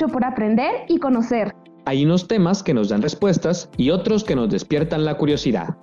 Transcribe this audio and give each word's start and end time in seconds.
mucho 0.00 0.12
por 0.12 0.24
aprender 0.24 0.86
y 0.88 0.98
conocer. 0.98 1.54
Hay 1.84 2.06
unos 2.06 2.26
temas 2.26 2.62
que 2.62 2.72
nos 2.72 2.88
dan 2.88 3.02
respuestas 3.02 3.68
y 3.76 3.90
otros 3.90 4.24
que 4.24 4.34
nos 4.34 4.48
despiertan 4.48 5.04
la 5.04 5.18
curiosidad. 5.18 5.76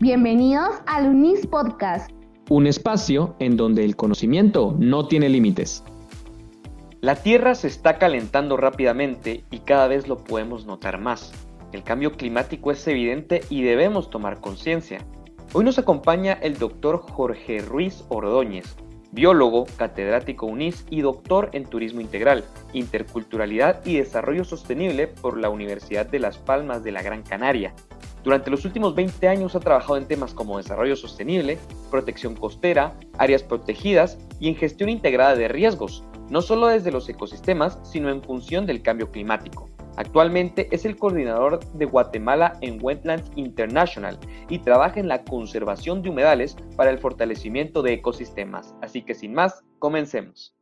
Bienvenidos 0.00 0.70
al 0.86 1.08
UNIS 1.08 1.46
Podcast. 1.48 2.10
Un 2.48 2.66
espacio 2.66 3.36
en 3.40 3.58
donde 3.58 3.84
el 3.84 3.94
conocimiento 3.94 4.74
no 4.78 5.06
tiene 5.06 5.28
límites. 5.28 5.84
La 7.02 7.16
Tierra 7.16 7.54
se 7.54 7.66
está 7.66 7.98
calentando 7.98 8.56
rápidamente 8.56 9.44
y 9.50 9.58
cada 9.58 9.86
vez 9.86 10.08
lo 10.08 10.16
podemos 10.24 10.64
notar 10.64 10.98
más. 10.98 11.30
El 11.72 11.82
cambio 11.82 12.12
climático 12.12 12.70
es 12.70 12.86
evidente 12.88 13.42
y 13.50 13.62
debemos 13.62 14.08
tomar 14.08 14.40
conciencia. 14.40 15.04
Hoy 15.52 15.64
nos 15.64 15.78
acompaña 15.78 16.32
el 16.32 16.56
doctor 16.56 17.02
Jorge 17.02 17.58
Ruiz 17.58 18.02
Ordóñez, 18.08 18.76
biólogo, 19.12 19.66
catedrático 19.76 20.46
UNIS 20.46 20.86
y 20.90 21.02
doctor 21.02 21.50
en 21.52 21.64
Turismo 21.64 22.00
Integral, 22.00 22.44
Interculturalidad 22.72 23.84
y 23.84 23.96
Desarrollo 23.96 24.44
Sostenible 24.44 25.06
por 25.06 25.38
la 25.38 25.50
Universidad 25.50 26.06
de 26.06 26.18
Las 26.18 26.38
Palmas 26.38 26.82
de 26.82 26.92
la 26.92 27.02
Gran 27.02 27.22
Canaria. 27.22 27.74
Durante 28.24 28.50
los 28.50 28.64
últimos 28.64 28.94
20 28.94 29.28
años 29.28 29.54
ha 29.54 29.60
trabajado 29.60 29.96
en 29.96 30.06
temas 30.06 30.32
como 30.32 30.56
desarrollo 30.56 30.96
sostenible, 30.96 31.58
protección 31.90 32.34
costera, 32.34 32.94
áreas 33.18 33.42
protegidas 33.42 34.16
y 34.40 34.48
en 34.48 34.56
gestión 34.56 34.88
integrada 34.88 35.34
de 35.34 35.48
riesgos, 35.48 36.04
no 36.30 36.40
solo 36.40 36.68
desde 36.68 36.92
los 36.92 37.08
ecosistemas, 37.08 37.78
sino 37.82 38.10
en 38.10 38.22
función 38.22 38.64
del 38.64 38.80
cambio 38.80 39.10
climático. 39.10 39.68
Actualmente 39.96 40.68
es 40.70 40.86
el 40.86 40.96
coordinador 40.96 41.60
de 41.74 41.84
Guatemala 41.84 42.56
en 42.62 42.78
Wetlands 42.82 43.30
International 43.36 44.18
y 44.48 44.58
trabaja 44.58 44.98
en 44.98 45.08
la 45.08 45.22
conservación 45.22 46.02
de 46.02 46.08
humedales 46.08 46.56
para 46.76 46.90
el 46.90 46.98
fortalecimiento 46.98 47.82
de 47.82 47.92
ecosistemas. 47.94 48.74
Así 48.80 49.02
que 49.02 49.14
sin 49.14 49.34
más, 49.34 49.62
comencemos. 49.78 50.54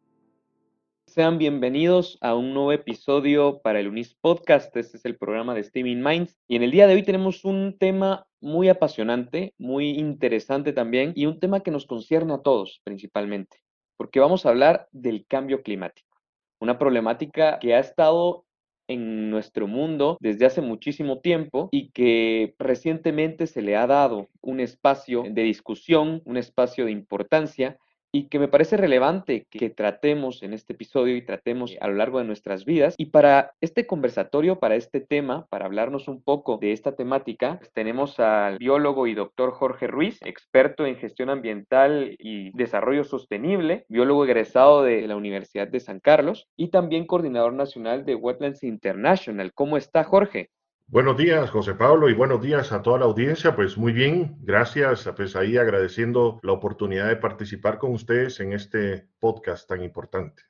Sean 1.06 1.38
bienvenidos 1.38 2.18
a 2.20 2.34
un 2.34 2.54
nuevo 2.54 2.72
episodio 2.72 3.60
para 3.62 3.78
el 3.78 3.88
UNIS 3.88 4.16
Podcast. 4.20 4.76
Este 4.76 4.96
es 4.96 5.04
el 5.04 5.16
programa 5.16 5.54
de 5.54 5.62
Steaming 5.62 6.02
Minds. 6.02 6.36
Y 6.48 6.56
en 6.56 6.64
el 6.64 6.72
día 6.72 6.88
de 6.88 6.94
hoy 6.94 7.04
tenemos 7.04 7.44
un 7.44 7.76
tema 7.78 8.26
muy 8.40 8.68
apasionante, 8.68 9.54
muy 9.58 9.90
interesante 9.90 10.72
también, 10.72 11.12
y 11.14 11.26
un 11.26 11.38
tema 11.38 11.60
que 11.60 11.70
nos 11.70 11.86
concierne 11.86 12.34
a 12.34 12.42
todos 12.42 12.80
principalmente, 12.84 13.58
porque 13.96 14.20
vamos 14.20 14.44
a 14.44 14.50
hablar 14.50 14.88
del 14.92 15.26
cambio 15.26 15.62
climático. 15.62 16.16
Una 16.60 16.78
problemática 16.78 17.58
que 17.58 17.74
ha 17.74 17.80
estado 17.80 18.44
en 18.90 19.30
nuestro 19.30 19.66
mundo 19.66 20.16
desde 20.20 20.46
hace 20.46 20.60
muchísimo 20.60 21.20
tiempo 21.20 21.68
y 21.70 21.90
que 21.90 22.54
recientemente 22.58 23.46
se 23.46 23.62
le 23.62 23.76
ha 23.76 23.86
dado 23.86 24.28
un 24.42 24.60
espacio 24.60 25.24
de 25.30 25.42
discusión, 25.42 26.22
un 26.24 26.36
espacio 26.36 26.84
de 26.84 26.90
importancia 26.90 27.78
y 28.12 28.28
que 28.28 28.38
me 28.38 28.48
parece 28.48 28.76
relevante 28.76 29.46
que 29.50 29.70
tratemos 29.70 30.42
en 30.42 30.52
este 30.52 30.72
episodio 30.72 31.16
y 31.16 31.22
tratemos 31.22 31.76
a 31.80 31.88
lo 31.88 31.94
largo 31.94 32.18
de 32.18 32.24
nuestras 32.24 32.64
vidas. 32.64 32.94
Y 32.98 33.06
para 33.06 33.52
este 33.60 33.86
conversatorio, 33.86 34.58
para 34.58 34.76
este 34.76 35.00
tema, 35.00 35.46
para 35.48 35.66
hablarnos 35.66 36.08
un 36.08 36.22
poco 36.22 36.58
de 36.58 36.72
esta 36.72 36.96
temática, 36.96 37.58
pues 37.58 37.72
tenemos 37.72 38.18
al 38.20 38.58
biólogo 38.58 39.06
y 39.06 39.14
doctor 39.14 39.52
Jorge 39.52 39.86
Ruiz, 39.86 40.18
experto 40.22 40.86
en 40.86 40.96
gestión 40.96 41.30
ambiental 41.30 42.16
y 42.18 42.50
desarrollo 42.56 43.04
sostenible, 43.04 43.84
biólogo 43.88 44.24
egresado 44.24 44.82
de 44.82 45.06
la 45.06 45.16
Universidad 45.16 45.68
de 45.68 45.80
San 45.80 46.00
Carlos 46.00 46.48
y 46.56 46.68
también 46.68 47.06
coordinador 47.06 47.52
nacional 47.52 48.04
de 48.04 48.14
Wetlands 48.14 48.62
International. 48.62 49.52
¿Cómo 49.54 49.76
está 49.76 50.04
Jorge? 50.04 50.50
Buenos 50.92 51.16
días, 51.16 51.48
José 51.50 51.74
Pablo, 51.74 52.10
y 52.10 52.14
buenos 52.14 52.42
días 52.42 52.72
a 52.72 52.82
toda 52.82 52.98
la 52.98 53.04
audiencia. 53.04 53.54
Pues 53.54 53.78
muy 53.78 53.92
bien, 53.92 54.34
gracias. 54.40 55.08
Pues 55.14 55.36
ahí 55.36 55.56
agradeciendo 55.56 56.40
la 56.42 56.50
oportunidad 56.50 57.06
de 57.06 57.14
participar 57.14 57.78
con 57.78 57.92
ustedes 57.92 58.40
en 58.40 58.52
este 58.52 59.06
podcast 59.20 59.68
tan 59.68 59.84
importante. 59.84 60.42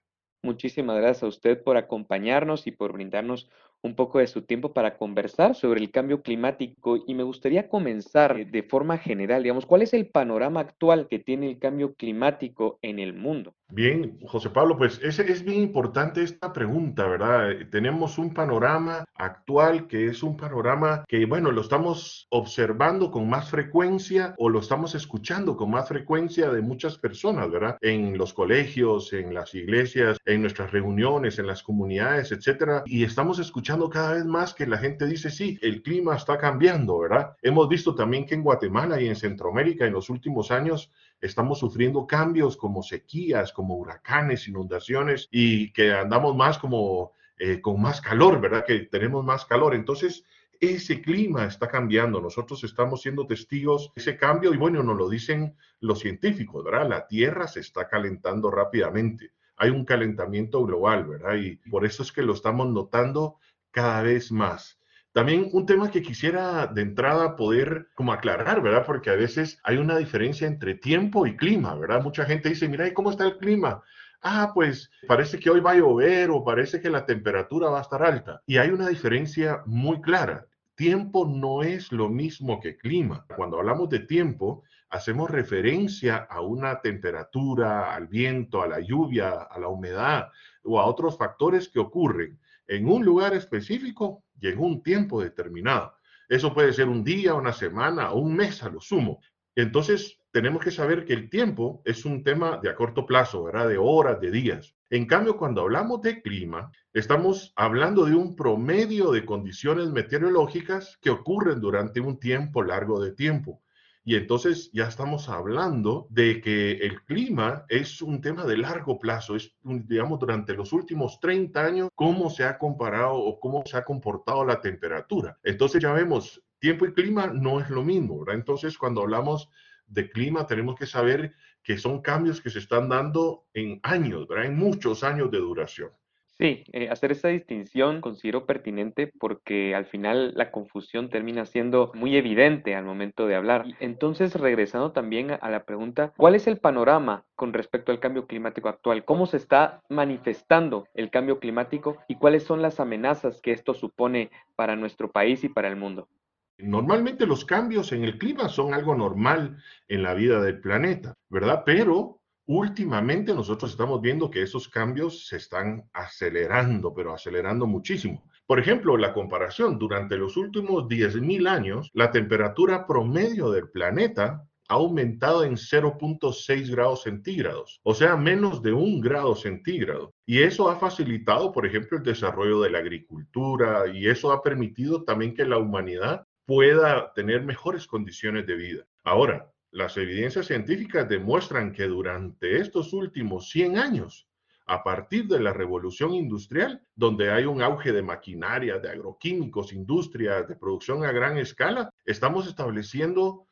Muchísimas 0.42 0.96
gracias 0.96 1.24
a 1.24 1.26
usted 1.26 1.62
por 1.62 1.76
acompañarnos 1.76 2.66
y 2.66 2.70
por 2.70 2.94
brindarnos 2.94 3.50
un 3.82 3.94
poco 3.94 4.18
de 4.18 4.28
su 4.28 4.40
tiempo 4.40 4.72
para 4.72 4.96
conversar 4.96 5.54
sobre 5.54 5.82
el 5.82 5.90
cambio 5.90 6.22
climático 6.22 6.96
y 7.06 7.14
me 7.14 7.22
gustaría 7.22 7.68
comenzar 7.68 8.46
de 8.46 8.62
forma 8.62 8.96
general, 8.96 9.42
digamos, 9.42 9.66
¿cuál 9.66 9.82
es 9.82 9.92
el 9.92 10.06
panorama 10.06 10.60
actual 10.60 11.06
que 11.06 11.18
tiene 11.18 11.50
el 11.50 11.58
cambio 11.58 11.92
climático 11.96 12.78
en 12.80 12.98
el 12.98 13.12
mundo? 13.12 13.54
Bien, 13.72 14.18
José 14.26 14.50
Pablo, 14.50 14.76
pues 14.76 15.00
es, 15.00 15.20
es 15.20 15.44
bien 15.44 15.62
importante 15.62 16.24
esta 16.24 16.52
pregunta, 16.52 17.06
¿verdad? 17.06 17.50
Tenemos 17.70 18.18
un 18.18 18.34
panorama 18.34 19.04
actual 19.14 19.86
que 19.86 20.06
es 20.06 20.24
un 20.24 20.36
panorama 20.36 21.04
que, 21.06 21.24
bueno, 21.24 21.52
lo 21.52 21.60
estamos 21.60 22.26
observando 22.30 23.12
con 23.12 23.28
más 23.28 23.48
frecuencia 23.48 24.34
o 24.38 24.48
lo 24.48 24.58
estamos 24.58 24.96
escuchando 24.96 25.56
con 25.56 25.70
más 25.70 25.88
frecuencia 25.88 26.50
de 26.50 26.62
muchas 26.62 26.98
personas, 26.98 27.48
¿verdad? 27.48 27.78
En 27.80 28.18
los 28.18 28.34
colegios, 28.34 29.12
en 29.12 29.32
las 29.32 29.54
iglesias, 29.54 30.18
en 30.24 30.42
nuestras 30.42 30.72
reuniones, 30.72 31.38
en 31.38 31.46
las 31.46 31.62
comunidades, 31.62 32.32
etcétera. 32.32 32.82
Y 32.86 33.04
estamos 33.04 33.38
escuchando 33.38 33.88
cada 33.88 34.14
vez 34.14 34.24
más 34.24 34.52
que 34.52 34.66
la 34.66 34.78
gente 34.78 35.06
dice, 35.06 35.30
sí, 35.30 35.60
el 35.62 35.82
clima 35.82 36.16
está 36.16 36.38
cambiando, 36.38 36.98
¿verdad? 36.98 37.36
Hemos 37.40 37.68
visto 37.68 37.94
también 37.94 38.26
que 38.26 38.34
en 38.34 38.42
Guatemala 38.42 39.00
y 39.00 39.06
en 39.06 39.14
Centroamérica 39.14 39.86
en 39.86 39.92
los 39.92 40.10
últimos 40.10 40.50
años 40.50 40.90
estamos 41.20 41.58
sufriendo 41.58 42.06
cambios 42.06 42.56
como 42.56 42.82
sequías, 42.82 43.52
como 43.52 43.76
huracanes, 43.76 44.48
inundaciones 44.48 45.28
y 45.30 45.72
que 45.72 45.92
andamos 45.92 46.36
más 46.36 46.58
como 46.58 47.12
eh, 47.38 47.60
con 47.60 47.80
más 47.80 48.00
calor, 48.00 48.40
¿verdad? 48.40 48.64
Que 48.66 48.80
tenemos 48.80 49.24
más 49.24 49.44
calor. 49.46 49.74
Entonces, 49.74 50.24
ese 50.60 51.00
clima 51.00 51.46
está 51.46 51.68
cambiando. 51.68 52.20
Nosotros 52.20 52.62
estamos 52.64 53.02
siendo 53.02 53.26
testigos 53.26 53.92
de 53.94 54.02
ese 54.02 54.16
cambio 54.16 54.52
y 54.52 54.58
bueno, 54.58 54.82
nos 54.82 54.96
lo 54.96 55.08
dicen 55.08 55.56
los 55.80 56.00
científicos, 56.00 56.64
¿verdad? 56.64 56.88
La 56.88 57.06
Tierra 57.06 57.48
se 57.48 57.60
está 57.60 57.88
calentando 57.88 58.50
rápidamente. 58.50 59.32
Hay 59.56 59.70
un 59.70 59.84
calentamiento 59.84 60.64
global, 60.64 61.06
¿verdad? 61.06 61.36
Y 61.36 61.56
por 61.70 61.86
eso 61.86 62.02
es 62.02 62.12
que 62.12 62.22
lo 62.22 62.34
estamos 62.34 62.68
notando 62.68 63.36
cada 63.70 64.02
vez 64.02 64.32
más. 64.32 64.79
También 65.12 65.48
un 65.52 65.66
tema 65.66 65.90
que 65.90 66.02
quisiera 66.02 66.68
de 66.68 66.82
entrada 66.82 67.34
poder 67.34 67.88
como 67.94 68.12
aclarar, 68.12 68.62
¿verdad? 68.62 68.84
Porque 68.86 69.10
a 69.10 69.16
veces 69.16 69.58
hay 69.64 69.76
una 69.78 69.98
diferencia 69.98 70.46
entre 70.46 70.76
tiempo 70.76 71.26
y 71.26 71.36
clima, 71.36 71.74
¿verdad? 71.74 72.02
Mucha 72.02 72.24
gente 72.24 72.48
dice, 72.48 72.68
mira, 72.68 72.86
¿y 72.86 72.94
cómo 72.94 73.10
está 73.10 73.24
el 73.24 73.38
clima? 73.38 73.82
Ah, 74.22 74.52
pues 74.54 74.90
parece 75.08 75.40
que 75.40 75.50
hoy 75.50 75.60
va 75.60 75.72
a 75.72 75.76
llover 75.76 76.30
o 76.30 76.44
parece 76.44 76.80
que 76.80 76.90
la 76.90 77.06
temperatura 77.06 77.70
va 77.70 77.78
a 77.78 77.82
estar 77.82 78.04
alta. 78.04 78.42
Y 78.46 78.58
hay 78.58 78.70
una 78.70 78.88
diferencia 78.88 79.62
muy 79.66 80.00
clara. 80.00 80.46
Tiempo 80.76 81.26
no 81.26 81.62
es 81.62 81.90
lo 81.90 82.08
mismo 82.08 82.60
que 82.60 82.76
clima. 82.76 83.26
Cuando 83.36 83.58
hablamos 83.58 83.88
de 83.88 84.00
tiempo, 84.00 84.62
hacemos 84.90 85.28
referencia 85.28 86.18
a 86.18 86.40
una 86.40 86.80
temperatura, 86.82 87.94
al 87.94 88.06
viento, 88.06 88.62
a 88.62 88.68
la 88.68 88.78
lluvia, 88.78 89.30
a 89.30 89.58
la 89.58 89.68
humedad 89.68 90.28
o 90.62 90.78
a 90.78 90.86
otros 90.86 91.18
factores 91.18 91.68
que 91.68 91.80
ocurren 91.80 92.38
en 92.70 92.88
un 92.88 93.04
lugar 93.04 93.34
específico 93.34 94.22
y 94.40 94.46
en 94.46 94.60
un 94.60 94.82
tiempo 94.82 95.20
determinado. 95.20 95.92
Eso 96.28 96.54
puede 96.54 96.72
ser 96.72 96.88
un 96.88 97.02
día, 97.02 97.34
una 97.34 97.52
semana 97.52 98.12
o 98.12 98.20
un 98.20 98.36
mes 98.36 98.62
a 98.62 98.68
lo 98.68 98.80
sumo. 98.80 99.20
Entonces, 99.56 100.20
tenemos 100.30 100.62
que 100.62 100.70
saber 100.70 101.04
que 101.04 101.12
el 101.12 101.28
tiempo 101.28 101.82
es 101.84 102.04
un 102.04 102.22
tema 102.22 102.60
de 102.62 102.70
a 102.70 102.76
corto 102.76 103.04
plazo, 103.04 103.42
¿verdad? 103.42 103.68
De 103.68 103.76
horas, 103.76 104.20
de 104.20 104.30
días. 104.30 104.76
En 104.88 105.06
cambio, 105.06 105.36
cuando 105.36 105.62
hablamos 105.62 106.00
de 106.02 106.22
clima, 106.22 106.70
estamos 106.92 107.52
hablando 107.56 108.04
de 108.04 108.14
un 108.14 108.36
promedio 108.36 109.10
de 109.10 109.24
condiciones 109.24 109.90
meteorológicas 109.90 110.96
que 111.02 111.10
ocurren 111.10 111.60
durante 111.60 112.00
un 112.00 112.20
tiempo 112.20 112.62
largo 112.62 113.00
de 113.02 113.10
tiempo. 113.10 113.60
Y 114.02 114.16
entonces 114.16 114.70
ya 114.72 114.86
estamos 114.88 115.28
hablando 115.28 116.06
de 116.10 116.40
que 116.40 116.72
el 116.72 117.02
clima 117.04 117.66
es 117.68 118.00
un 118.00 118.20
tema 118.20 118.44
de 118.44 118.56
largo 118.56 118.98
plazo, 118.98 119.36
es, 119.36 119.54
digamos, 119.62 120.18
durante 120.18 120.54
los 120.54 120.72
últimos 120.72 121.20
30 121.20 121.64
años, 121.64 121.88
cómo 121.94 122.30
se 122.30 122.44
ha 122.44 122.56
comparado 122.56 123.14
o 123.14 123.38
cómo 123.38 123.62
se 123.66 123.76
ha 123.76 123.84
comportado 123.84 124.44
la 124.44 124.60
temperatura. 124.60 125.38
Entonces 125.44 125.82
ya 125.82 125.92
vemos, 125.92 126.42
tiempo 126.58 126.86
y 126.86 126.94
clima 126.94 127.26
no 127.26 127.60
es 127.60 127.68
lo 127.68 127.84
mismo, 127.84 128.20
¿verdad? 128.20 128.36
Entonces 128.36 128.78
cuando 128.78 129.02
hablamos 129.02 129.50
de 129.86 130.08
clima 130.10 130.46
tenemos 130.46 130.76
que 130.76 130.86
saber 130.86 131.34
que 131.62 131.76
son 131.76 132.00
cambios 132.00 132.40
que 132.40 132.50
se 132.50 132.60
están 132.60 132.88
dando 132.88 133.46
en 133.52 133.80
años, 133.82 134.26
¿verdad? 134.26 134.46
En 134.46 134.56
muchos 134.56 135.04
años 135.04 135.30
de 135.30 135.38
duración. 135.38 135.90
Sí, 136.40 136.64
eh, 136.72 136.88
hacer 136.88 137.12
esa 137.12 137.28
distinción 137.28 138.00
considero 138.00 138.46
pertinente 138.46 139.12
porque 139.20 139.74
al 139.74 139.84
final 139.84 140.32
la 140.34 140.50
confusión 140.50 141.10
termina 141.10 141.44
siendo 141.44 141.92
muy 141.94 142.16
evidente 142.16 142.74
al 142.74 142.86
momento 142.86 143.26
de 143.26 143.34
hablar. 143.34 143.66
Entonces, 143.78 144.34
regresando 144.34 144.92
también 144.92 145.32
a 145.32 145.50
la 145.50 145.66
pregunta, 145.66 146.14
¿cuál 146.16 146.34
es 146.34 146.46
el 146.46 146.56
panorama 146.56 147.26
con 147.36 147.52
respecto 147.52 147.92
al 147.92 148.00
cambio 148.00 148.26
climático 148.26 148.70
actual? 148.70 149.04
¿Cómo 149.04 149.26
se 149.26 149.36
está 149.36 149.82
manifestando 149.90 150.86
el 150.94 151.10
cambio 151.10 151.40
climático 151.40 151.98
y 152.08 152.14
cuáles 152.14 152.44
son 152.44 152.62
las 152.62 152.80
amenazas 152.80 153.42
que 153.42 153.52
esto 153.52 153.74
supone 153.74 154.30
para 154.56 154.76
nuestro 154.76 155.10
país 155.10 155.44
y 155.44 155.50
para 155.50 155.68
el 155.68 155.76
mundo? 155.76 156.08
Normalmente 156.56 157.26
los 157.26 157.44
cambios 157.44 157.92
en 157.92 158.02
el 158.02 158.16
clima 158.16 158.48
son 158.48 158.72
algo 158.72 158.94
normal 158.94 159.58
en 159.88 160.02
la 160.02 160.14
vida 160.14 160.40
del 160.40 160.58
planeta, 160.60 161.12
¿verdad? 161.28 161.64
Pero 161.66 162.19
últimamente 162.50 163.32
nosotros 163.32 163.70
estamos 163.70 164.00
viendo 164.00 164.28
que 164.28 164.42
esos 164.42 164.68
cambios 164.68 165.28
se 165.28 165.36
están 165.36 165.88
acelerando, 165.92 166.92
pero 166.92 167.14
acelerando 167.14 167.64
muchísimo. 167.64 168.24
Por 168.44 168.58
ejemplo, 168.58 168.96
la 168.96 169.12
comparación, 169.12 169.78
durante 169.78 170.16
los 170.16 170.36
últimos 170.36 170.88
10.000 170.88 171.48
años, 171.48 171.90
la 171.94 172.10
temperatura 172.10 172.88
promedio 172.88 173.52
del 173.52 173.70
planeta 173.70 174.44
ha 174.68 174.74
aumentado 174.74 175.44
en 175.44 175.52
0.6 175.52 176.70
grados 176.72 177.04
centígrados, 177.04 177.80
o 177.84 177.94
sea, 177.94 178.16
menos 178.16 178.60
de 178.62 178.72
un 178.72 179.00
grado 179.00 179.36
centígrado. 179.36 180.12
Y 180.26 180.42
eso 180.42 180.68
ha 180.68 180.76
facilitado, 180.76 181.52
por 181.52 181.66
ejemplo, 181.66 181.98
el 181.98 182.04
desarrollo 182.04 182.60
de 182.62 182.70
la 182.70 182.78
agricultura 182.78 183.84
y 183.94 184.08
eso 184.08 184.32
ha 184.32 184.42
permitido 184.42 185.04
también 185.04 185.34
que 185.34 185.44
la 185.44 185.58
humanidad 185.58 186.24
pueda 186.46 187.12
tener 187.12 187.44
mejores 187.44 187.86
condiciones 187.86 188.44
de 188.44 188.56
vida. 188.56 188.84
Ahora, 189.04 189.52
las 189.72 189.96
evidencias 189.96 190.46
científicas 190.46 191.08
demuestran 191.08 191.72
que 191.72 191.86
durante 191.86 192.58
estos 192.58 192.92
últimos 192.92 193.50
100 193.50 193.78
años, 193.78 194.28
a 194.66 194.82
partir 194.82 195.26
de 195.26 195.40
la 195.40 195.52
revolución 195.52 196.14
industrial, 196.14 196.82
donde 196.94 197.30
hay 197.30 197.44
un 197.44 197.62
auge 197.62 197.92
de 197.92 198.02
maquinaria, 198.02 198.78
de 198.78 198.90
agroquímicos, 198.90 199.72
industrias, 199.72 200.46
de 200.48 200.56
producción 200.56 201.04
a 201.04 201.12
gran 201.12 201.38
escala, 201.38 201.90
estamos 202.04 202.46
estableciendo 202.46 203.46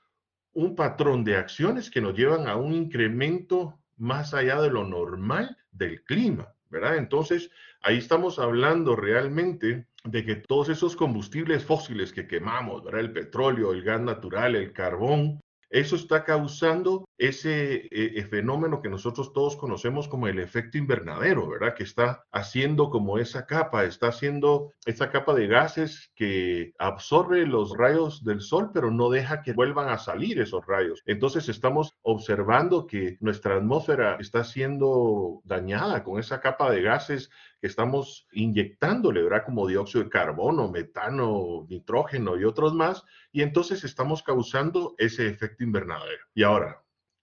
un 0.53 0.75
patrón 0.75 1.25
de 1.25 1.37
acciones 1.37 1.91
que 1.91 2.01
nos 2.01 2.15
llevan 2.15 2.49
a 2.49 2.57
un 2.57 2.73
incremento 2.73 3.79
más 3.97 4.35
allá 4.35 4.61
de 4.61 4.71
lo 4.71 4.85
normal 4.85 5.57
del 5.71 6.03
clima, 6.05 6.55
¿verdad? 6.71 6.97
Entonces, 6.97 7.51
ahí 7.83 7.99
estamos 7.99 8.39
hablando 8.39 8.97
realmente 8.97 9.87
de 10.05 10.25
que 10.25 10.37
todos 10.37 10.69
esos 10.69 10.97
combustibles 10.97 11.65
fósiles 11.65 12.13
que 12.13 12.27
quemamos, 12.27 12.85
¿verdad? 12.85 13.01
El 13.01 13.13
petróleo, 13.13 13.73
el 13.73 13.83
gas 13.83 14.01
natural, 14.01 14.57
el 14.57 14.73
carbón, 14.73 15.41
eso 15.71 15.97
está 15.97 16.25
causando 16.25 17.09
ese 17.19 17.75
eh, 17.75 17.89
eh, 17.91 18.25
fenómeno 18.25 18.81
que 18.81 18.89
nosotros 18.89 19.33
todos 19.33 19.57
conocemos 19.57 20.09
como 20.09 20.29
el 20.29 20.39
efecto 20.39 20.79
invernadero, 20.79 21.49
¿verdad? 21.49 21.75
Que 21.75 21.83
está 21.83 22.25
haciendo 22.33 22.91
como 22.91 23.19
esa 23.19 23.45
capa, 23.45 23.85
está 23.85 24.09
haciendo 24.09 24.73
esa 24.87 25.11
capa 25.11 25.35
de 25.35 25.47
gases 25.47 26.11
que 26.15 26.73
absorbe 26.79 27.45
los 27.47 27.77
rayos 27.77 28.25
del 28.25 28.41
sol, 28.41 28.71
pero 28.73 28.91
no 28.91 29.11
deja 29.11 29.43
que 29.43 29.53
vuelvan 29.53 29.89
a 29.89 29.99
salir 29.99 30.41
esos 30.41 30.65
rayos. 30.67 31.03
Entonces 31.07 31.49
estamos 31.49 31.95
observando 32.03 32.87
que 32.87 33.19
nuestra 33.21 33.57
atmósfera 33.57 34.17
está 34.21 34.45
siendo 34.45 35.41
dañada 35.45 36.05
con 36.05 36.19
esa 36.19 36.41
capa 36.41 36.71
de 36.71 36.83
gases 36.83 37.31
que 37.61 37.67
estamos 37.67 38.27
inyectándole, 38.33 39.23
¿verdad? 39.23 39.45
Como 39.45 39.67
dióxido 39.67 40.05
de 40.05 40.11
carbono, 40.11 40.71
metano, 40.71 41.67
nitrógeno 41.69 42.37
y 42.39 42.45
otros 42.45 42.73
más, 42.75 43.05
y 43.33 43.43
entonces 43.43 43.85
estamos 43.85 44.23
causando 44.23 44.95
ese 44.99 45.29
efecto 45.29 45.65
invernadero. 45.65 46.25
Y 46.35 46.43
ahora, 46.43 46.83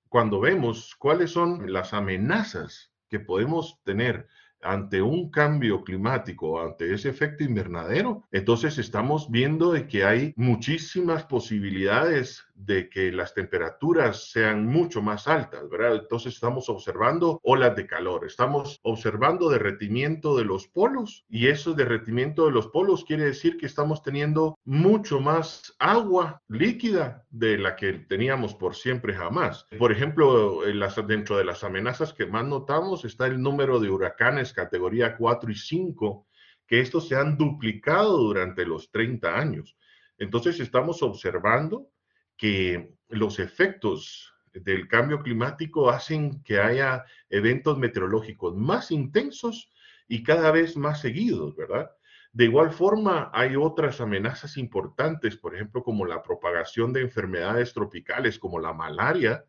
cuando 0.09 0.39
vemos 0.39 0.95
cuáles 0.95 1.31
son 1.31 1.71
las 1.71 1.93
amenazas 1.93 2.91
que 3.09 3.19
podemos 3.19 3.81
tener 3.83 4.27
ante 4.61 5.01
un 5.01 5.29
cambio 5.29 5.83
climático, 5.83 6.61
ante 6.61 6.93
ese 6.93 7.09
efecto 7.09 7.43
invernadero, 7.43 8.23
entonces 8.31 8.77
estamos 8.77 9.29
viendo 9.29 9.71
de 9.71 9.87
que 9.87 10.05
hay 10.05 10.33
muchísimas 10.35 11.23
posibilidades 11.25 12.45
de 12.55 12.89
que 12.89 13.11
las 13.11 13.33
temperaturas 13.33 14.31
sean 14.31 14.65
mucho 14.65 15.01
más 15.01 15.27
altas, 15.27 15.69
¿verdad? 15.69 15.97
Entonces 15.97 16.33
estamos 16.33 16.69
observando 16.69 17.39
olas 17.43 17.75
de 17.75 17.85
calor, 17.85 18.25
estamos 18.25 18.79
observando 18.81 19.49
derretimiento 19.49 20.37
de 20.37 20.45
los 20.45 20.67
polos 20.67 21.25
y 21.29 21.47
eso 21.47 21.73
derretimiento 21.73 22.45
de 22.45 22.51
los 22.51 22.67
polos 22.67 23.03
quiere 23.03 23.25
decir 23.25 23.57
que 23.57 23.65
estamos 23.65 24.01
teniendo 24.01 24.57
mucho 24.63 25.19
más 25.19 25.75
agua 25.79 26.41
líquida 26.47 27.25
de 27.29 27.57
la 27.57 27.75
que 27.75 27.93
teníamos 27.93 28.55
por 28.55 28.75
siempre 28.75 29.13
jamás. 29.13 29.65
Por 29.77 29.91
ejemplo, 29.91 30.61
dentro 31.07 31.37
de 31.37 31.45
las 31.45 31.63
amenazas 31.63 32.13
que 32.13 32.25
más 32.25 32.45
notamos 32.45 33.03
está 33.03 33.27
el 33.27 33.41
número 33.41 33.79
de 33.79 33.89
huracanes 33.89 34.53
categoría 34.53 35.17
4 35.17 35.51
y 35.51 35.55
5, 35.55 36.25
que 36.65 36.79
estos 36.79 37.07
se 37.07 37.15
han 37.15 37.37
duplicado 37.37 38.17
durante 38.17 38.65
los 38.65 38.89
30 38.91 39.37
años. 39.37 39.77
Entonces 40.17 40.59
estamos 40.61 41.03
observando 41.03 41.89
que 42.37 42.93
los 43.09 43.39
efectos 43.39 44.33
del 44.53 44.87
cambio 44.87 45.21
climático 45.21 45.89
hacen 45.89 46.41
que 46.43 46.59
haya 46.59 47.05
eventos 47.29 47.77
meteorológicos 47.77 48.55
más 48.55 48.91
intensos 48.91 49.71
y 50.07 50.23
cada 50.23 50.51
vez 50.51 50.77
más 50.77 51.01
seguidos, 51.01 51.55
¿verdad? 51.55 51.91
De 52.31 52.45
igual 52.45 52.71
forma, 52.71 53.31
hay 53.33 53.55
otras 53.55 54.01
amenazas 54.01 54.57
importantes, 54.57 55.37
por 55.37 55.55
ejemplo, 55.55 55.83
como 55.83 56.05
la 56.05 56.21
propagación 56.21 56.91
de 56.91 57.01
enfermedades 57.01 57.73
tropicales 57.73 58.39
como 58.39 58.59
la 58.59 58.73
malaria, 58.73 59.45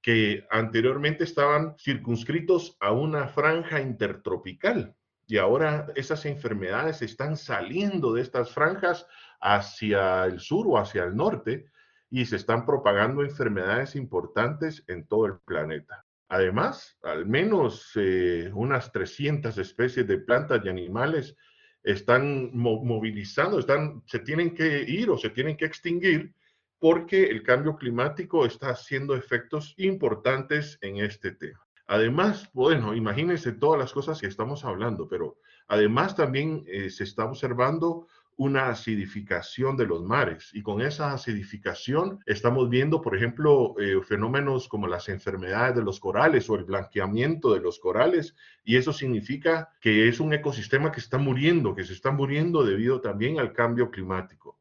que 0.00 0.46
anteriormente 0.50 1.24
estaban 1.24 1.76
circunscritos 1.78 2.76
a 2.80 2.92
una 2.92 3.26
franja 3.26 3.80
intertropical. 3.80 4.94
Y 5.26 5.36
ahora 5.38 5.88
esas 5.96 6.24
enfermedades 6.26 7.02
están 7.02 7.36
saliendo 7.36 8.12
de 8.12 8.22
estas 8.22 8.52
franjas 8.52 9.06
hacia 9.40 10.24
el 10.24 10.40
sur 10.40 10.66
o 10.68 10.78
hacia 10.78 11.04
el 11.04 11.16
norte 11.16 11.66
y 12.10 12.24
se 12.24 12.36
están 12.36 12.64
propagando 12.64 13.22
enfermedades 13.22 13.96
importantes 13.96 14.84
en 14.88 15.06
todo 15.06 15.26
el 15.26 15.38
planeta. 15.44 16.04
Además, 16.28 16.98
al 17.02 17.26
menos 17.26 17.92
eh, 17.96 18.50
unas 18.54 18.92
300 18.92 19.56
especies 19.58 20.06
de 20.06 20.18
plantas 20.18 20.62
y 20.64 20.68
animales 20.68 21.36
están 21.82 22.50
movilizando, 22.54 23.58
están, 23.58 24.02
se 24.06 24.18
tienen 24.18 24.54
que 24.54 24.82
ir 24.82 25.08
o 25.10 25.16
se 25.16 25.30
tienen 25.30 25.56
que 25.56 25.64
extinguir 25.64 26.34
porque 26.78 27.24
el 27.24 27.42
cambio 27.42 27.76
climático 27.76 28.44
está 28.44 28.70
haciendo 28.70 29.16
efectos 29.16 29.74
importantes 29.78 30.78
en 30.82 30.98
este 30.98 31.32
tema. 31.32 31.58
Además, 31.86 32.50
bueno, 32.52 32.94
imagínense 32.94 33.52
todas 33.52 33.80
las 33.80 33.92
cosas 33.92 34.20
que 34.20 34.26
estamos 34.26 34.64
hablando, 34.64 35.08
pero 35.08 35.38
además 35.66 36.14
también 36.14 36.62
eh, 36.66 36.90
se 36.90 37.04
está 37.04 37.24
observando 37.24 38.06
una 38.38 38.68
acidificación 38.68 39.76
de 39.76 39.84
los 39.86 40.02
mares. 40.04 40.50
Y 40.54 40.62
con 40.62 40.80
esa 40.80 41.12
acidificación 41.12 42.20
estamos 42.24 42.70
viendo, 42.70 43.02
por 43.02 43.16
ejemplo, 43.16 43.74
eh, 43.80 44.00
fenómenos 44.02 44.68
como 44.68 44.86
las 44.86 45.08
enfermedades 45.08 45.74
de 45.74 45.82
los 45.82 45.98
corales 45.98 46.48
o 46.48 46.54
el 46.54 46.64
blanqueamiento 46.64 47.52
de 47.52 47.60
los 47.60 47.80
corales. 47.80 48.36
Y 48.64 48.76
eso 48.76 48.92
significa 48.92 49.70
que 49.80 50.08
es 50.08 50.20
un 50.20 50.32
ecosistema 50.32 50.92
que 50.92 51.00
está 51.00 51.18
muriendo, 51.18 51.74
que 51.74 51.84
se 51.84 51.92
está 51.92 52.12
muriendo 52.12 52.64
debido 52.64 53.00
también 53.00 53.40
al 53.40 53.52
cambio 53.52 53.90
climático. 53.90 54.60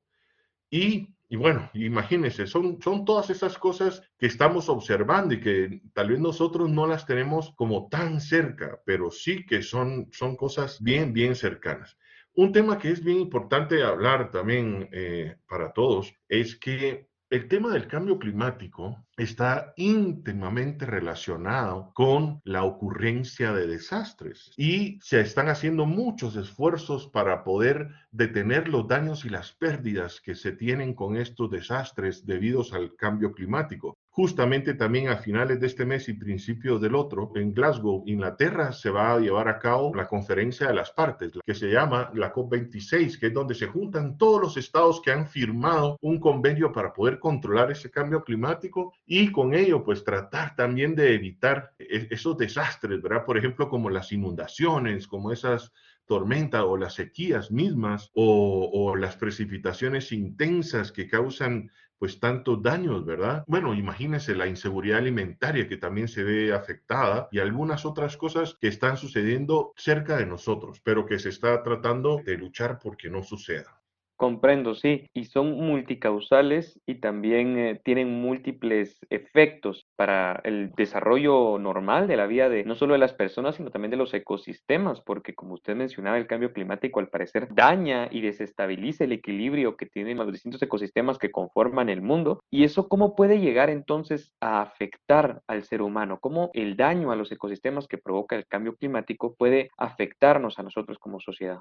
Y, 0.71 1.13
y 1.29 1.35
bueno, 1.35 1.69
imagínense, 1.75 2.47
son, 2.47 2.81
son 2.81 3.05
todas 3.05 3.29
esas 3.29 3.59
cosas 3.59 4.01
que 4.17 4.25
estamos 4.25 4.69
observando 4.69 5.35
y 5.35 5.39
que 5.39 5.81
tal 5.93 6.09
vez 6.09 6.19
nosotros 6.19 6.67
no 6.67 6.87
las 6.87 7.05
tenemos 7.05 7.53
como 7.55 7.89
tan 7.89 8.21
cerca, 8.21 8.81
pero 8.87 9.11
sí 9.11 9.45
que 9.45 9.61
son, 9.61 10.09
son 10.11 10.35
cosas 10.35 10.81
bien, 10.81 11.13
bien 11.13 11.35
cercanas. 11.35 11.95
Un 12.37 12.51
tema 12.51 12.77
que 12.77 12.91
es 12.91 13.03
bien 13.03 13.17
importante 13.17 13.81
hablar 13.81 14.29
también 14.29 14.89
eh, 14.91 15.37
para 15.49 15.73
todos 15.73 16.13
es 16.29 16.55
que 16.55 17.09
el 17.31 17.47
tema 17.47 17.73
del 17.73 17.87
cambio 17.87 18.19
climático 18.19 19.03
está 19.17 19.73
íntimamente 19.75 20.85
relacionado 20.85 21.91
con 21.95 22.39
la 22.43 22.63
ocurrencia 22.63 23.53
de 23.53 23.65
desastres 23.65 24.51
y 24.55 24.99
se 25.01 25.19
están 25.19 25.49
haciendo 25.49 25.87
muchos 25.87 26.35
esfuerzos 26.35 27.07
para 27.07 27.43
poder 27.43 27.89
detener 28.11 28.67
los 28.67 28.87
daños 28.87 29.25
y 29.25 29.29
las 29.29 29.53
pérdidas 29.53 30.21
que 30.21 30.35
se 30.35 30.51
tienen 30.51 30.93
con 30.93 31.17
estos 31.17 31.49
desastres 31.49 32.23
debidos 32.23 32.71
al 32.71 32.95
cambio 32.95 33.31
climático. 33.31 33.97
Justamente 34.17 34.73
también 34.73 35.09
a 35.09 35.17
finales 35.17 35.59
de 35.59 35.67
este 35.67 35.85
mes 35.85 36.09
y 36.09 36.13
principios 36.13 36.81
del 36.81 36.95
otro, 36.95 37.31
en 37.35 37.53
Glasgow, 37.53 38.01
Inglaterra, 38.07 38.71
se 38.71 38.89
va 38.89 39.13
a 39.13 39.19
llevar 39.19 39.47
a 39.47 39.59
cabo 39.59 39.93
la 39.93 40.07
conferencia 40.07 40.65
de 40.65 40.73
las 40.73 40.89
partes, 40.89 41.33
que 41.45 41.53
se 41.53 41.67
llama 41.69 42.09
la 42.15 42.33
COP26, 42.33 43.19
que 43.19 43.27
es 43.27 43.33
donde 43.33 43.53
se 43.53 43.67
juntan 43.67 44.17
todos 44.17 44.41
los 44.41 44.57
estados 44.57 45.01
que 45.01 45.11
han 45.11 45.27
firmado 45.27 45.99
un 46.01 46.19
convenio 46.19 46.71
para 46.71 46.93
poder 46.93 47.19
controlar 47.19 47.69
ese 47.69 47.91
cambio 47.91 48.23
climático 48.23 48.91
y 49.05 49.31
con 49.31 49.53
ello, 49.53 49.83
pues 49.83 50.03
tratar 50.03 50.55
también 50.55 50.95
de 50.95 51.13
evitar 51.13 51.73
e-, 51.77 52.07
esos 52.09 52.35
desastres, 52.39 52.99
¿verdad? 52.99 53.23
Por 53.23 53.37
ejemplo, 53.37 53.69
como 53.69 53.91
las 53.91 54.11
inundaciones, 54.11 55.07
como 55.07 55.31
esas 55.31 55.71
tormentas 56.07 56.63
o 56.63 56.75
las 56.75 56.95
sequías 56.95 57.51
mismas 57.51 58.09
o 58.15 58.95
las 58.95 59.17
precipitaciones 59.17 60.13
intensas 60.13 60.93
que 60.93 61.05
causan 61.05 61.69
pues 61.97 62.19
tantos 62.19 62.61
daños, 62.61 63.05
¿verdad? 63.05 63.43
Bueno, 63.47 63.73
imagínense 63.73 64.35
la 64.35 64.47
inseguridad 64.47 64.99
alimentaria 64.99 65.67
que 65.67 65.77
también 65.77 66.07
se 66.07 66.23
ve 66.23 66.53
afectada 66.53 67.27
y 67.31 67.39
algunas 67.39 67.85
otras 67.85 68.17
cosas 68.17 68.55
que 68.59 68.67
están 68.67 68.97
sucediendo 68.97 69.73
cerca 69.75 70.17
de 70.17 70.25
nosotros, 70.25 70.79
pero 70.83 71.05
que 71.05 71.19
se 71.19 71.29
está 71.29 71.63
tratando 71.63 72.21
de 72.23 72.37
luchar 72.37 72.79
porque 72.79 73.09
no 73.09 73.23
suceda. 73.23 73.76
Comprendo, 74.19 74.73
sí, 74.73 75.05
y 75.13 75.25
son 75.25 75.51
multicausales 75.51 76.79
y 76.87 76.95
también 76.95 77.55
eh, 77.59 77.79
tienen 77.83 78.19
múltiples 78.19 78.97
efectos 79.11 79.85
para 79.95 80.41
el 80.43 80.71
desarrollo 80.75 81.59
normal 81.59 82.07
de 82.07 82.17
la 82.17 82.25
vida 82.25 82.49
de 82.49 82.63
no 82.63 82.73
solo 82.73 82.93
de 82.93 82.99
las 82.99 83.13
personas, 83.13 83.57
sino 83.57 83.69
también 83.69 83.91
de 83.91 83.97
los 83.97 84.15
ecosistemas, 84.15 85.01
porque 85.01 85.35
como 85.35 85.53
usted 85.53 85.75
mencionaba, 85.75 86.17
el 86.17 86.25
cambio 86.25 86.51
climático 86.51 86.99
al 86.99 87.09
parecer 87.09 87.49
daña 87.53 88.07
y 88.09 88.21
desestabiliza 88.21 89.03
el 89.03 89.11
equilibrio 89.11 89.77
que 89.77 89.85
tienen 89.85 90.17
los 90.17 90.31
distintos 90.31 90.63
ecosistemas 90.63 91.19
que 91.19 91.29
conforman 91.29 91.87
el 91.89 92.01
mundo. 92.01 92.39
¿Y 92.49 92.63
eso 92.63 92.89
cómo 92.89 93.15
puede 93.15 93.39
llegar 93.39 93.69
entonces 93.69 94.31
a 94.41 94.63
afectar 94.63 95.43
al 95.47 95.63
ser 95.63 95.83
humano? 95.83 96.17
¿Cómo 96.19 96.49
el 96.53 96.75
daño 96.75 97.11
a 97.11 97.15
los 97.15 97.31
ecosistemas 97.31 97.87
que 97.87 97.99
provoca 97.99 98.35
el 98.35 98.47
cambio 98.47 98.75
climático 98.75 99.35
puede 99.37 99.69
afectarnos 99.77 100.57
a 100.57 100.63
nosotros 100.63 100.97
como 100.97 101.19
sociedad? 101.19 101.59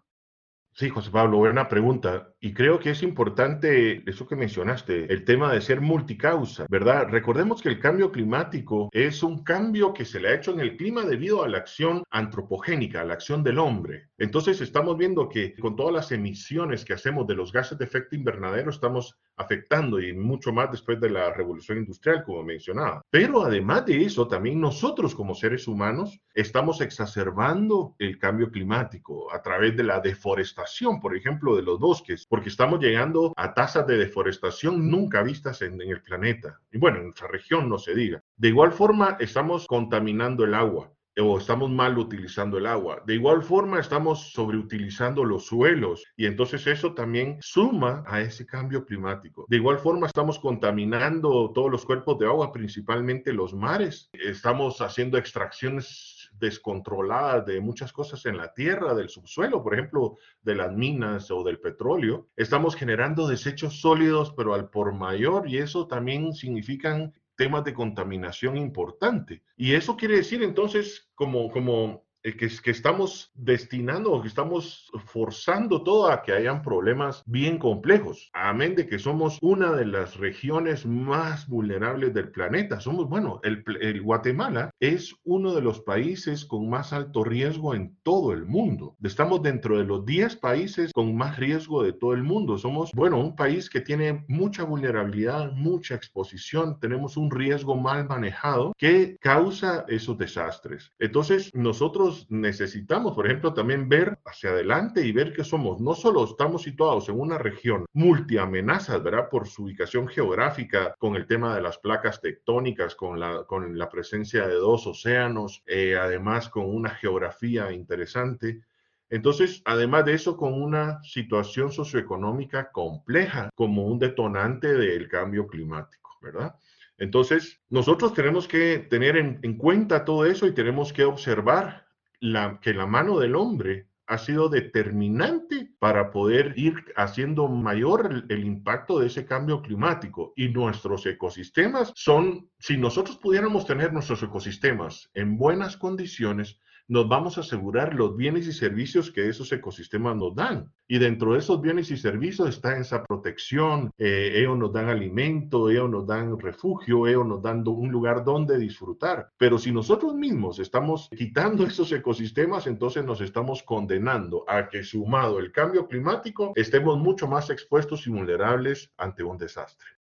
Sí, 0.79 0.91
José 0.91 1.11
Pablo, 1.11 1.39
buena 1.39 1.71
pregunta. 1.71 2.35
Y 2.39 2.53
creo 2.53 2.79
que 2.79 2.91
es 2.91 3.03
importante 3.03 4.03
eso 4.07 4.29
que 4.29 4.37
mencionaste, 4.37 5.11
el 5.11 5.25
tema 5.25 5.51
de 5.51 5.63
ser 5.63 5.81
multicausa, 5.81 6.67
¿verdad? 6.69 7.09
Recordemos 7.09 7.63
que 7.63 7.71
el 7.71 7.81
cambio 7.81 8.13
climático 8.13 8.91
es 8.93 9.23
un 9.23 9.43
cambio 9.43 9.95
que 9.95 10.05
se 10.05 10.21
le 10.21 10.29
ha 10.29 10.35
hecho 10.35 10.53
en 10.53 10.61
el 10.61 10.77
clima 10.77 11.07
debido 11.07 11.43
a 11.43 11.49
la 11.49 11.57
acción 11.57 12.03
antropogénica, 12.11 13.01
a 13.01 13.05
la 13.07 13.15
acción 13.15 13.43
del 13.43 13.59
hombre. 13.59 14.11
Entonces 14.19 14.61
estamos 14.61 14.99
viendo 14.99 15.31
que 15.31 15.55
con 15.55 15.77
todas 15.77 15.95
las 15.95 16.13
emisiones 16.13 16.85
que 16.85 16.93
hacemos 16.93 17.27
de 17.27 17.37
los 17.37 17.53
gases 17.53 17.79
de 17.79 17.87
efecto 17.87 18.15
invernadero 18.15 18.69
estamos 18.69 19.17
afectando 19.37 20.01
y 20.01 20.13
mucho 20.15 20.53
más 20.53 20.71
después 20.71 21.01
de 21.01 21.11
la 21.11 21.33
revolución 21.33 21.79
industrial, 21.79 22.25
como 22.25 22.43
mencionaba. 22.43 23.03
Pero 23.11 23.45
además 23.45 23.87
de 23.87 24.05
eso, 24.05 24.27
también 24.29 24.61
nosotros 24.61 25.15
como 25.15 25.35
seres 25.35 25.69
humanos 25.69 26.21
estamos 26.35 26.81
exacerbando 26.81 27.95
el 27.99 28.19
cambio 28.19 28.51
climático 28.51 29.33
a 29.33 29.43
través 29.43 29.77
de 29.77 29.85
la 29.85 30.01
deforestación, 30.01 31.01
por 31.01 31.17
ejemplo, 31.17 31.57
de 31.57 31.63
los 31.63 31.79
bosques, 31.79 32.27
porque 32.29 32.49
estamos 32.49 32.81
llegando 32.81 33.33
a 33.37 33.55
tasas 33.55 33.87
de 33.87 33.99
deforestación 33.99 34.91
nunca 34.91 35.23
vistas 35.23 35.63
en, 35.63 35.81
el 35.81 36.03
planeta. 36.03 36.61
Y 36.73 36.79
bueno, 36.79 36.99
en 36.99 37.05
nuestra 37.05 37.29
región 37.29 37.69
no 37.69 37.79
se 37.79 37.95
diga. 37.95 38.23
De 38.37 38.49
igual 38.49 38.73
forma, 38.73 39.17
estamos 39.21 39.67
contaminando 39.67 40.45
el 40.45 40.55
agua 40.55 40.96
o 41.19 41.39
estamos 41.39 41.71
mal 41.71 41.97
utilizando 41.99 42.59
el 42.59 42.67
agua. 42.67 43.03
De 43.07 43.15
igual 43.15 43.43
forma, 43.43 43.81
estamos 43.81 44.33
sobreutilizando 44.33 45.25
los 45.25 45.47
suelos 45.47 46.05
y 46.17 46.27
entonces 46.27 46.67
eso 46.67 46.95
también 46.95 47.39
suma 47.41 48.05
a 48.07 48.21
ese 48.21 48.45
cambio 48.45 48.85
climático. 48.85 49.47
De 49.49 49.57
igual 49.57 49.79
forma, 49.79 50.07
estamos 50.07 50.39
contaminando 50.39 51.53
todos 51.55 51.71
los 51.71 51.85
cuerpos 51.85 52.19
de 52.19 52.27
agua, 52.27 52.53
principalmente 52.53 53.33
los 53.33 53.55
mares. 53.55 54.11
Estamos 54.13 54.81
haciendo 54.81 55.17
extracciones 55.17 56.31
descontroladas 56.39 57.47
de 57.47 57.61
muchas 57.61 57.93
cosas 57.93 58.27
en 58.27 58.37
la 58.37 58.53
tierra, 58.53 58.95
del 58.95 59.09
subsuelo, 59.09 59.63
por 59.63 59.75
ejemplo, 59.75 60.17
de 60.43 60.55
las 60.55 60.73
minas 60.73 61.31
o 61.31 61.43
del 61.43 61.61
petróleo. 61.61 62.29
Estamos 62.37 62.77
generando 62.77 63.27
desechos 63.27 63.81
sólidos, 63.81 64.35
pero 64.37 64.53
al 64.53 64.69
por 64.69 64.93
mayor, 64.93 65.49
y 65.49 65.59
eso 65.59 65.87
también 65.87 66.35
significan 66.35 67.15
temas 67.37 67.65
de 67.65 67.75
contaminación 67.75 68.57
importante. 68.57 69.43
Y 69.57 69.75
eso 69.75 69.97
quiere 69.97 70.17
decir 70.17 70.43
entonces 70.43 71.11
como, 71.15 71.51
como 71.51 72.06
que, 72.35 72.49
que 72.49 72.71
estamos 72.71 73.31
destinando 73.35 74.13
o 74.13 74.21
que 74.21 74.29
estamos 74.29 74.91
forzando 75.05 75.83
todo 75.83 76.11
a 76.11 76.23
que 76.23 76.33
hayan 76.33 76.63
problemas 76.63 77.23
bien 77.27 77.59
complejos. 77.59 78.31
Amén 78.33 78.75
de 78.75 78.87
que 78.87 78.99
somos 78.99 79.39
una 79.41 79.73
de 79.73 79.87
las 79.87 80.17
regiones 80.17 80.85
más 80.87 81.47
vulnerables 81.47 82.13
del 82.15 82.31
planeta. 82.31 82.81
Somos, 82.81 83.09
bueno, 83.09 83.41
el, 83.45 83.63
el, 83.81 84.03
Guatemala 84.03 84.71
es 84.81 85.15
uno 85.25 85.55
de 85.55 85.63
los 85.63 85.81
países 85.81 86.45
con 86.45 86.69
más 86.69 86.93
alto 86.93 87.23
riesgo 87.23 87.75
en 87.75 87.97
todo 88.03 88.33
el 88.33 88.45
mundo. 88.45 88.97
Estamos 89.03 89.43
dentro 89.43 89.79
de 89.79 89.85
los 89.85 90.05
10 90.05 90.37
países 90.37 90.93
con 90.93 91.17
más 91.17 91.37
riesgo 91.37 91.83
de 91.83 91.93
todo 91.93 92.13
el 92.13 92.23
mundo. 92.23 92.59
Somos, 92.59 92.91
bueno, 92.93 93.21
un 93.21 93.37
país 93.37 93.71
que 93.71 93.81
tiene 93.81 94.25
mucha 94.29 94.65
vulnerabilidad, 94.65 95.53
mucha 95.53 95.95
exposición. 95.95 96.79
Tenemos 96.81 97.17
un 97.17 97.31
riesgo 97.31 97.77
mal 97.77 98.07
manejado 98.09 98.73
que 98.77 99.17
causa 99.21 99.85
esos 99.89 100.19
desastres. 100.19 100.91
Entonces, 100.99 101.55
nosotros 101.55 102.16
necesitamos, 102.31 103.15
por 103.15 103.27
ejemplo, 103.27 103.53
también 103.53 103.89
ver 103.89 104.19
hacia 104.25 104.51
adelante 104.51 105.05
y 105.07 105.13
ver 105.13 105.33
que 105.33 105.45
somos, 105.45 105.81
no 105.81 105.95
solo 105.95 106.25
estamos 106.25 106.63
situados 106.63 107.09
en 107.09 107.21
una 107.21 107.39
región 107.39 107.87
multiamenazas, 107.93 109.03
¿verdad? 109.03 109.29
Por 109.29 109.47
su 109.47 109.65
ubicación 109.65 110.09
geográfica, 110.09 110.95
con 110.99 111.17
el 111.17 111.27
tema 111.27 111.55
de 111.55 111.63
las 111.63 111.79
placas 111.79 112.21
tectónicas, 112.21 112.95
con 112.95 113.21
la, 113.21 113.45
con 113.45 113.79
la 113.79 113.89
presencia 113.89 114.47
de 114.47 114.55
dos 114.55 114.87
océanos, 114.87 115.63
eh, 115.67 115.97
además 115.97 116.49
con 116.49 116.65
una 116.65 116.91
geografía 116.91 117.73
interesante. 117.73 118.63
Entonces, 119.09 119.63
además 119.65 120.05
de 120.05 120.15
eso, 120.15 120.37
con 120.37 120.61
una 120.61 121.03
situación 121.03 121.71
socioeconómica 121.71 122.73
compleja 122.73 123.51
como 123.55 123.87
un 123.87 123.99
detonante 123.99 124.75
del 124.75 125.09
cambio 125.09 125.47
climático, 125.47 126.11
¿verdad? 126.21 126.57
Entonces, 126.99 127.61
nosotros 127.69 128.15
tenemos 128.15 128.49
que 128.49 128.79
tener 128.79 129.17
en, 129.17 129.39
en, 129.43 129.57
cuenta 129.57 130.05
todo 130.05 130.25
eso 130.25 130.47
y 130.47 130.55
tenemos 130.55 130.93
que 130.93 131.05
observar 131.05 131.86
que 132.21 132.75
la 132.75 132.87
mano 132.87 133.19
del 133.19 133.37
hombre 133.37 133.89
ha 134.09 134.19
sido 134.19 134.49
determinante 134.49 135.73
para 135.81 136.11
poder 136.11 136.55
ir 136.57 136.75
haciendo 136.97 137.49
mayor 137.49 138.09
el, 138.11 138.25
el, 138.29 138.45
impacto 138.45 139.01
de 139.01 139.09
ese 139.09 139.27
cambio 139.27 139.63
climático. 139.63 140.33
Y 140.37 140.49
nuestros 140.49 141.05
ecosistemas 141.07 141.93
son, 141.97 142.49
si 142.59 142.77
nosotros 142.77 143.17
pudiéramos 143.17 143.67
tener 143.67 143.93
nuestros 143.93 144.23
ecosistemas 144.23 145.11
en 145.15 145.37
buenas 145.37 145.77
condiciones, 145.77 146.61
nos 146.89 147.09
vamos 147.09 147.37
a 147.37 147.41
asegurar 147.41 147.95
los 147.95 148.17
bienes 148.17 148.47
y 148.47 148.53
servicios 148.53 149.11
que 149.11 149.29
esos 149.29 149.53
ecosistemas 149.53 150.17
nos 150.17 150.35
dan. 150.35 150.71
Y 150.89 150.99
dentro 150.99 151.33
de 151.33 151.41
esos 151.41 151.61
bienes 151.61 151.91
y 151.91 151.97
servicios 151.97 152.49
está 152.49 152.79
esa 152.79 153.03
protección, 153.05 153.91
eh, 153.99 154.33
ellos 154.37 154.57
nos 154.57 154.73
dan 154.73 154.89
alimento, 154.89 155.69
ellos 155.69 155.91
nos 155.91 156.07
dan 156.07 156.39
refugio, 156.39 157.07
ellos 157.07 157.27
nos 157.27 157.43
dan 157.43 157.67
un 157.67 157.91
lugar 157.91 158.25
donde 158.25 158.59
disfrutar. 158.59 159.31
Pero 159.37 159.59
si 159.59 159.73
nosotros 159.73 160.15
mismos 160.15 160.59
estamos 160.61 161.09
quitando 161.17 161.65
esos 161.67 161.91
ecosistemas, 161.91 162.67
entonces 162.67 163.05
nos 163.05 163.21
estamos 163.21 163.63
condenando 163.63 164.45
a 164.47 164.69
que 164.69 164.85
sumado 164.85 165.41
el 165.41 165.51
cambio 165.51 165.89
climático, 165.89 166.53
estemos 166.55 166.99
mucho 166.99 167.27
más 167.27 167.51
expuestos 167.51 168.07
y 168.07 168.11
vulnerables 168.11 168.93
ante 168.97 169.25
un 169.25 169.37
desastre. 169.37 169.96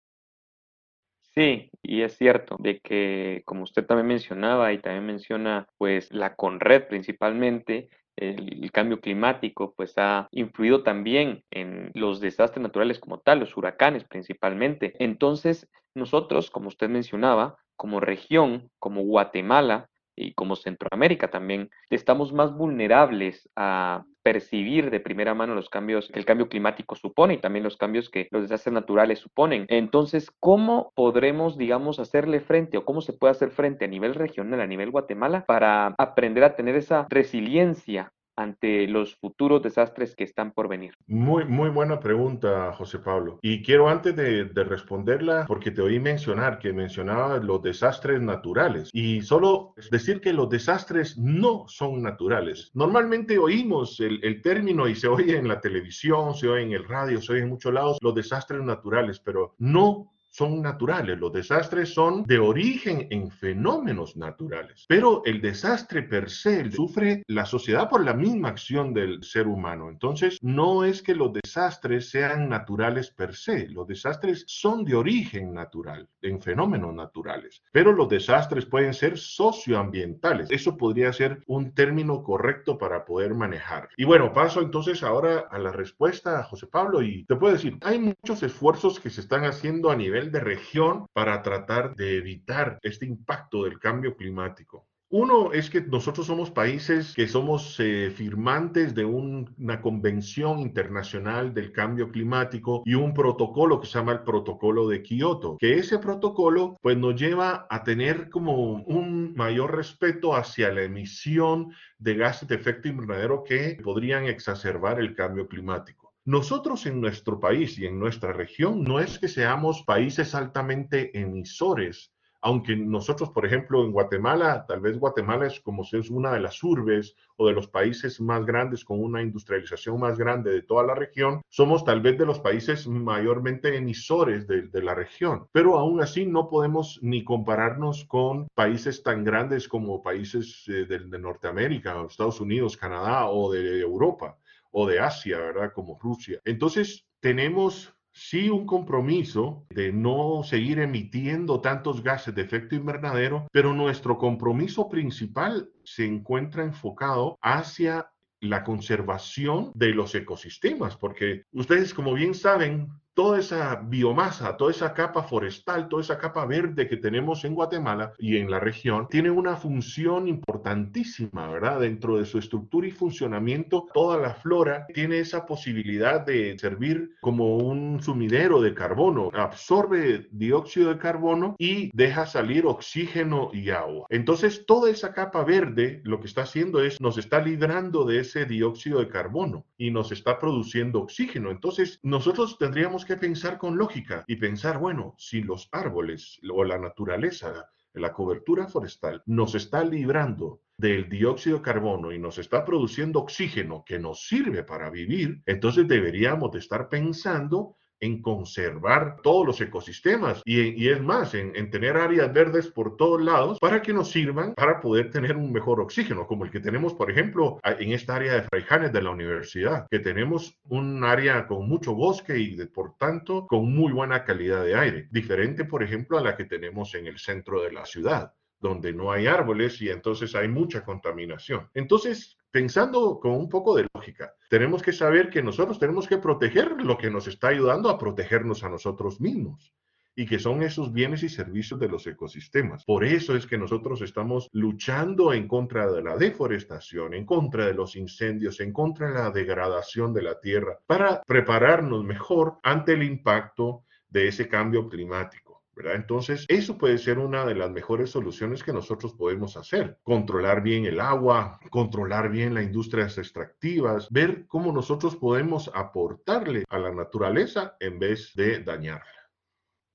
Sí, 1.38 1.70
y 1.84 2.02
es 2.02 2.16
cierto 2.18 2.56
de 2.60 2.80
que, 2.80 3.42
como 3.46 3.64
usted 3.64 3.86
también 3.86 4.08
mencionaba 4.08 4.72
y 4.72 4.78
también 4.78 5.06
menciona, 5.06 5.68
pues 5.78 6.10
la 6.14 6.36
Conred 6.36 6.88
principalmente, 6.88 7.90
el, 8.16 8.64
el, 8.64 8.72
cambio 8.72 9.02
climático 9.02 9.74
pues 9.76 9.94
ha 9.98 10.30
influido 10.32 10.84
también 10.84 11.44
en 11.52 11.92
los 11.94 12.22
desastres 12.22 12.64
naturales 12.64 13.00
como 13.00 13.20
tal, 13.20 13.40
los 13.40 13.58
huracanes 13.58 14.06
principalmente. 14.06 14.94
Entonces, 15.04 15.68
nosotros, 15.94 16.50
como 16.50 16.70
usted 16.70 16.88
mencionaba, 16.88 17.58
como 17.76 18.00
región, 18.00 18.70
como 18.80 19.02
Guatemala, 19.02 19.90
y 20.16 20.34
como 20.34 20.56
Centroamérica 20.56 21.30
también, 21.30 21.70
estamos 21.90 22.34
más 22.34 22.54
vulnerables 22.56 23.50
a 23.56 24.06
percibir 24.24 24.90
de 24.90 25.00
primera 25.00 25.36
mano 25.36 25.54
los 25.54 25.70
cambios 25.70 26.10
que 26.10 26.18
el 26.18 26.26
cambio 26.26 26.50
climático 26.50 26.96
supone 26.96 27.36
y 27.36 27.38
también 27.38 27.64
los 27.64 27.78
cambios 27.78 28.10
que 28.10 28.28
los 28.32 28.42
desastres 28.42 28.74
naturales 28.74 29.20
suponen. 29.20 29.66
Entonces, 29.70 30.32
¿cómo 30.40 30.92
podremos, 30.96 31.58
digamos, 31.58 32.00
hacerle 32.00 32.40
frente 32.40 32.78
o 32.78 32.86
cómo 32.86 33.02
se 33.02 33.14
puede 33.14 33.32
hacer 33.32 33.52
frente 33.52 33.86
a 33.86 33.88
nivel 33.88 34.16
regional, 34.16 34.62
a 34.62 34.68
nivel 34.68 34.90
Guatemala, 34.90 35.46
para 35.46 35.94
aprender 36.00 36.44
a 36.44 36.56
tener 36.56 36.76
esa 36.76 37.06
resiliencia 37.10 38.12
ante 38.36 38.88
los 38.88 39.16
futuros 39.16 39.62
desastres 39.62 40.16
que 40.16 40.24
están 40.24 40.52
por 40.52 40.68
venir? 40.68 40.94
Muy, 41.08 41.46
muy 41.46 41.70
buena 41.70 42.00
pregunta, 42.00 42.74
José 42.74 43.00
Pablo. 43.00 43.40
Y 43.42 43.64
quiero 43.64 43.90
antes 43.90 44.16
de, 44.16 44.46
de, 44.46 44.64
responderla, 44.64 45.46
porque 45.48 45.72
te 45.72 45.82
oí 45.82 46.00
mencionar 46.00 46.60
que 46.60 46.74
mencionaba 46.74 47.38
los 47.38 47.62
desastres 47.62 48.22
naturales 48.22 48.90
y 48.94 49.22
solo 49.22 49.74
decir 49.92 50.22
que 50.22 50.34
los 50.34 50.50
desastres 50.50 51.18
no 51.18 51.66
son 51.68 52.02
naturales. 52.02 52.72
Normalmente 52.74 53.38
oímos 53.38 54.00
el, 54.00 54.20
el 54.24 54.42
término 54.42 54.88
y 54.88 54.96
se 54.96 55.08
oye 55.08 55.38
en 55.38 55.48
la 55.48 55.62
televisión, 55.62 56.34
se 56.34 56.48
oye 56.48 56.64
en 56.64 56.74
el 56.74 56.86
radio, 56.86 57.22
se 57.22 57.34
oye 57.34 57.42
en 57.44 57.50
muchos 57.50 57.74
lados 57.74 57.98
los 58.02 58.16
desastres 58.16 58.62
naturales, 58.62 59.20
pero 59.20 59.56
no 59.60 60.12
son 60.36 60.62
naturales, 60.62 61.18
los 61.18 61.32
desastres 61.32 61.94
son 61.94 62.24
de 62.24 62.40
origen 62.40 63.08
en 63.10 63.32
fenómenos 63.32 64.18
naturales, 64.18 64.86
pero 64.90 65.22
el 65.24 65.40
desastre 65.40 66.04
per 66.04 66.30
se 66.30 66.70
sufre 66.72 67.24
la 67.28 67.46
sociedad 67.46 67.90
por 67.90 68.04
la 68.04 68.14
misma 68.14 68.50
acción 68.50 68.94
del 68.94 69.24
ser 69.24 69.48
humano. 69.48 69.90
Entonces, 69.90 70.38
no 70.42 70.84
es 70.84 71.02
que 71.02 71.16
los 71.16 71.32
desastres 71.32 72.10
sean 72.10 72.50
naturales 72.50 73.12
per 73.12 73.34
se, 73.34 73.70
los 73.70 73.88
desastres 73.88 74.44
son 74.48 74.84
de 74.84 74.96
origen 74.96 75.54
natural, 75.54 76.10
en 76.22 76.42
fenómenos 76.42 76.94
naturales, 76.94 77.64
pero 77.72 77.94
los 77.94 78.10
desastres 78.10 78.66
pueden 78.66 78.94
ser 78.94 79.18
socioambientales. 79.18 80.52
Eso 80.52 80.76
podría 80.76 81.14
ser 81.14 81.44
un 81.48 81.74
término 81.74 82.24
correcto 82.24 82.78
para 82.78 83.06
poder 83.06 83.34
manejar. 83.36 83.88
Y 83.96 84.04
bueno, 84.04 84.34
paso 84.34 84.62
entonces 84.62 85.02
ahora 85.02 85.46
a 85.50 85.58
la 85.60 85.72
respuesta, 85.72 86.44
José 86.44 86.68
Pablo, 86.68 87.02
y 87.02 87.24
te 87.24 87.38
puedo 87.38 87.54
decir, 87.54 87.78
hay 87.82 88.00
muchos 88.00 88.44
esfuerzos 88.44 89.00
que 89.00 89.10
se 89.10 89.22
están 89.22 89.46
haciendo 89.46 89.90
a 89.90 89.96
nivel 89.96 90.25
de 90.32 90.40
región 90.40 91.08
para 91.14 91.42
tratar 91.42 91.96
de 91.96 92.18
evitar 92.18 92.80
este 92.82 93.06
impacto 93.06 93.64
del 93.64 93.80
cambio 93.80 94.16
climático. 94.16 94.88
Uno 95.10 95.54
es 95.54 95.70
que 95.70 95.82
nosotros 95.82 96.26
somos 96.26 96.50
países 96.50 97.14
que 97.14 97.28
somos 97.28 97.80
eh, 97.80 98.12
firmantes 98.14 98.96
de 98.96 99.06
un, 99.06 99.54
una 99.60 99.80
convención 99.80 100.60
internacional 100.60 101.54
del 101.54 101.72
cambio 101.72 102.10
climático 102.12 102.82
y 102.86 102.96
un 102.96 103.14
protocolo 103.14 103.80
que 103.80 103.88
se 103.88 104.00
llama 104.00 104.14
el 104.14 104.24
protocolo 104.24 104.90
de 104.90 105.04
Kioto, 105.04 105.58
que 105.58 105.76
ese 105.76 106.00
protocolo 106.00 106.76
pues 106.82 106.98
nos 106.98 107.16
lleva 107.16 107.68
a 107.70 107.84
tener 107.84 108.30
como 108.30 108.84
un 108.84 109.36
mayor 109.36 109.76
respeto 109.76 110.36
hacia 110.36 110.74
la 110.74 110.82
emisión 110.82 111.72
de 112.00 112.16
gases 112.16 112.50
de 112.50 112.56
efecto 112.56 112.88
invernadero 112.88 113.44
que 113.44 113.78
podrían 113.84 114.26
exacerbar 114.26 115.00
el 115.00 115.16
cambio 115.16 115.48
climático. 115.48 116.05
Nosotros 116.26 116.86
en 116.86 117.00
nuestro 117.02 117.40
país 117.40 117.78
y 117.78 117.86
en 117.86 118.00
nuestra 118.00 118.34
región 118.34 118.84
no 118.84 119.00
es 119.00 119.20
que 119.20 119.28
seamos 119.28 119.84
países 119.84 120.34
altamente 120.36 121.18
emisores 121.20 122.12
aunque 122.46 122.76
nosotros, 122.76 123.32
por 123.32 123.44
ejemplo, 123.44 123.84
en 123.84 123.92
Guatemala, 123.92 124.68
tal 124.68 124.80
vez 124.80 125.00
Guatemala 125.00 125.48
es 125.48 125.60
como 125.62 125.84
si 125.84 125.98
es 125.98 126.12
una 126.12 126.32
de 126.32 126.40
las 126.40 126.64
urbes 126.64 127.16
o 127.38 127.48
de 127.48 127.54
los 127.54 127.68
países 127.68 128.22
más 128.22 128.46
grandes 128.46 128.86
con 128.86 129.02
una 129.02 129.24
industrialización 129.24 130.00
más 130.00 130.16
grande 130.16 130.52
de 130.52 130.62
toda 130.62 130.84
la 130.84 130.94
región, 130.94 131.42
somos 131.50 131.84
tal 131.84 132.02
vez 132.02 132.20
de 132.20 132.26
los 132.28 132.40
países 132.40 132.88
mayormente 132.88 133.76
emisores 133.76 134.46
de, 134.48 134.70
la 134.84 134.94
región, 134.94 135.48
pero 135.52 135.80
aún 135.80 136.02
así 136.02 136.28
no 136.28 136.48
podemos 136.48 137.00
ni 137.02 137.24
compararnos 137.24 138.06
con 138.06 138.48
países 138.54 139.02
tan 139.02 139.24
grandes 139.24 139.68
como 139.68 140.04
países 140.04 140.66
eh, 140.68 140.86
de, 140.86 141.00
de 141.00 141.18
Norteamérica, 141.18 142.00
Estados 142.08 142.40
Unidos, 142.40 142.78
Canadá 142.78 143.28
o 143.28 143.52
de 143.52 143.80
Europa 143.80 144.38
o 144.78 144.86
de 144.86 145.00
Asia, 145.00 145.38
¿verdad? 145.38 145.72
Como 145.74 145.98
Rusia. 145.98 146.42
Entonces, 146.44 147.06
tenemos 147.22 147.96
sí 148.12 148.50
un 148.50 148.66
compromiso 148.66 149.66
de 149.70 149.94
no 149.94 150.42
seguir 150.44 150.80
emitiendo 150.80 151.62
tantos 151.62 152.04
gases 152.04 152.36
de 152.36 152.42
efecto 152.42 152.76
invernadero, 152.76 153.48
pero 153.54 153.74
nuestro 153.74 154.18
compromiso 154.18 154.90
principal 154.90 155.70
se 155.86 156.06
encuentra 156.06 156.64
enfocado 156.64 157.38
hacia 157.42 158.12
la 158.42 158.66
conservación 158.66 159.72
de 159.76 159.90
los 159.94 160.14
ecosistemas, 160.14 160.98
porque 160.98 161.44
ustedes 161.54 161.94
como 161.94 162.14
bien 162.14 162.34
saben, 162.34 162.90
toda 163.16 163.40
esa 163.40 163.76
biomasa, 163.76 164.58
toda 164.58 164.72
esa 164.72 164.94
capa 164.94 165.24
forestal, 165.24 165.88
toda 165.88 166.02
esa 166.02 166.20
capa 166.20 166.46
verde 166.46 166.88
que 166.88 166.98
tenemos 166.98 167.46
en 167.46 167.56
Guatemala 167.56 168.14
y 168.20 168.38
en 168.38 168.52
la 168.52 168.60
región, 168.60 169.08
tiene 169.10 169.32
una 169.32 169.56
función 169.56 170.28
importantísima, 170.28 171.50
¿verdad? 171.50 171.80
Dentro 171.80 172.18
de 172.18 172.26
su 172.26 172.38
estructura 172.38 172.88
y 172.88 172.92
funcionamiento, 172.92 173.88
toda 173.94 174.18
la 174.18 174.36
flora 174.36 174.86
tiene 174.94 175.20
esa 175.20 175.46
posibilidad 175.46 176.26
de 176.26 176.58
servir 176.60 177.12
como 177.22 177.58
un 177.58 178.02
sumidero 178.04 178.62
de 178.62 178.74
carbono, 178.74 179.32
absorbe 179.34 180.28
dióxido 180.32 180.90
de 180.90 181.00
carbono 181.00 181.56
y 181.58 181.90
deja 181.96 182.26
salir 182.26 182.66
oxígeno 182.66 183.50
y 183.54 183.70
agua. 183.70 184.08
Entonces, 184.10 184.66
toda 184.66 184.90
esa 184.90 185.14
capa 185.14 185.44
verde 185.46 186.02
lo 186.04 186.20
que 186.20 186.28
está 186.28 186.42
haciendo 186.42 186.82
es 186.82 187.00
nos 187.00 187.18
está 187.18 187.40
librando 187.40 188.04
de 188.04 188.20
ese 188.20 188.46
dióxido 188.46 189.00
de 189.00 189.08
carbono 189.08 189.66
y 189.78 189.92
nos 189.92 190.12
está 190.12 190.40
produciendo 190.40 191.02
oxígeno. 191.02 191.52
Entonces, 191.52 192.00
nosotros 192.04 192.58
tendríamos 192.58 193.06
que 193.06 193.18
pensar 193.18 193.58
con 193.58 193.78
lógica 193.78 194.24
y 194.28 194.38
pensar, 194.38 194.78
bueno, 194.78 195.16
si 195.18 195.42
los 195.42 195.70
árboles 195.72 196.40
o 196.50 196.64
la 196.64 196.78
naturaleza, 196.78 197.70
la 197.94 198.14
cobertura 198.14 198.68
forestal 198.68 199.24
nos 199.26 199.56
está 199.56 199.84
librando 199.84 200.62
del 200.78 201.08
dióxido 201.08 201.58
de 201.58 201.64
carbono 201.64 202.12
y 202.12 202.20
nos 202.20 202.38
está 202.38 202.66
produciendo 202.66 203.20
oxígeno 203.20 203.84
que 203.86 204.00
nos 204.00 204.28
sirve 204.28 204.64
para 204.64 204.90
vivir, 204.90 205.42
entonces 205.46 205.88
deberíamos 205.88 206.52
de 206.52 206.60
estar 206.60 206.90
pensando 206.90 207.78
en 208.06 208.22
conservar 208.22 209.18
todos 209.22 209.46
los 209.46 209.62
ecosistemas 209.62 210.42
y, 210.46 210.88
es 210.88 211.02
más, 211.02 211.34
en, 211.34 211.56
en, 211.56 211.70
tener 211.70 211.98
áreas 211.98 212.32
verdes 212.32 212.68
por 212.68 212.96
todos 212.98 213.22
lados 213.22 213.60
para 213.60 213.82
que 213.82 213.94
nos 213.94 214.12
sirvan 214.12 214.54
para 214.54 214.80
poder 214.80 215.12
tener 215.12 215.36
un 215.36 215.52
mejor 215.52 215.82
oxígeno, 215.82 216.28
como 216.28 216.46
el 216.46 216.52
que 216.52 216.60
tenemos, 216.60 216.94
por 216.94 217.10
ejemplo, 217.12 217.60
en 217.64 217.92
esta 217.92 218.16
área 218.16 218.34
de 218.34 218.44
Fraijanes 218.44 218.94
de 218.94 219.02
la 219.02 219.10
universidad, 219.10 219.88
que 219.90 220.00
tenemos 220.00 220.58
un 220.70 221.04
área 221.04 221.48
con 221.48 221.68
mucho 221.68 221.94
bosque 221.94 222.38
y 222.38 222.56
por 222.68 222.96
tanto 222.98 223.48
con 223.48 223.74
muy 223.74 223.92
buena 223.92 224.24
calidad 224.24 224.64
de 224.64 224.76
aire, 224.76 225.08
diferente, 225.12 225.66
por 225.66 225.84
ejemplo, 225.84 226.18
a 226.18 226.22
la 226.22 226.36
que 226.36 226.46
tenemos 226.46 226.96
en 226.96 227.08
el 227.08 227.18
centro 227.18 227.62
de 227.62 227.72
la 227.72 227.86
ciudad 227.86 228.34
donde 228.60 228.94
no 228.94 229.12
hay 229.12 229.28
árboles 229.28 229.80
y 229.82 229.90
entonces 229.90 230.34
hay 230.34 230.48
mucha 230.48 230.84
contaminación. 230.84 231.70
Entonces, 231.74 232.38
pensando 232.56 233.20
con 233.20 233.34
un 233.34 233.50
poco 233.50 233.76
de 233.76 233.86
lógica, 233.94 234.34
tenemos 234.50 234.82
que 234.82 234.94
saber 234.94 235.30
que 235.30 235.44
nosotros 235.44 235.78
tenemos 235.78 236.08
que 236.08 236.20
proteger 236.20 236.82
lo 236.82 236.98
que 236.98 237.12
nos 237.12 237.28
está 237.28 237.50
ayudando 237.50 237.90
a 237.90 237.98
protegernos 237.98 238.64
a 238.64 238.70
nosotros 238.70 239.20
mismos 239.20 239.74
y 240.16 240.26
que 240.26 240.40
son 240.40 240.64
esos 240.64 240.94
bienes 240.94 241.22
y 241.24 241.28
servicios 241.28 241.78
de 241.82 241.90
los 241.90 242.08
ecosistemas. 242.08 242.86
Por 242.86 243.04
eso 243.04 243.36
es 243.36 243.46
que 243.46 243.58
nosotros 243.58 244.02
estamos 244.02 244.48
luchando 244.54 245.34
en 245.34 245.50
contra 245.50 245.92
de 245.92 246.02
la 246.02 246.16
deforestación, 246.16 247.14
en 247.14 247.26
contra 247.26 247.66
de 247.66 247.74
los 247.74 247.98
incendios, 247.98 248.62
en 248.62 248.72
contra 248.72 249.10
de 249.10 249.16
la 249.16 249.32
degradación 249.32 250.14
de 250.14 250.22
la 250.22 250.40
tierra, 250.40 250.80
para 250.88 251.22
prepararnos 251.24 252.06
mejor 252.06 252.60
ante 252.64 252.94
el 252.94 253.04
impacto 253.04 253.84
de 254.08 254.30
ese 254.30 254.48
cambio 254.48 254.88
climático. 254.88 255.45
Entonces, 255.78 256.46
eso 256.48 256.78
puede 256.78 256.98
ser 256.98 257.20
una 257.20 257.46
de 257.46 257.56
las 257.56 257.72
mejores 257.72 258.10
soluciones 258.10 258.64
que 258.64 258.74
nosotros 258.74 259.14
podemos 259.14 259.58
hacer. 259.58 259.98
Controlar 260.04 260.62
bien 260.62 260.86
el 260.86 261.00
agua, 261.00 261.60
controlar 261.70 262.30
bien 262.30 262.54
las 262.54 262.64
industrias 262.64 263.18
extractivas, 263.18 264.10
ver 264.10 264.46
cómo 264.48 264.72
nosotros 264.72 265.16
podemos 265.16 265.70
aportarle 265.74 266.64
a 266.70 266.80
la 266.80 266.92
naturaleza 266.92 267.76
en 267.80 268.00
vez 268.00 268.32
de 268.36 268.64
dañarla. 268.64 269.15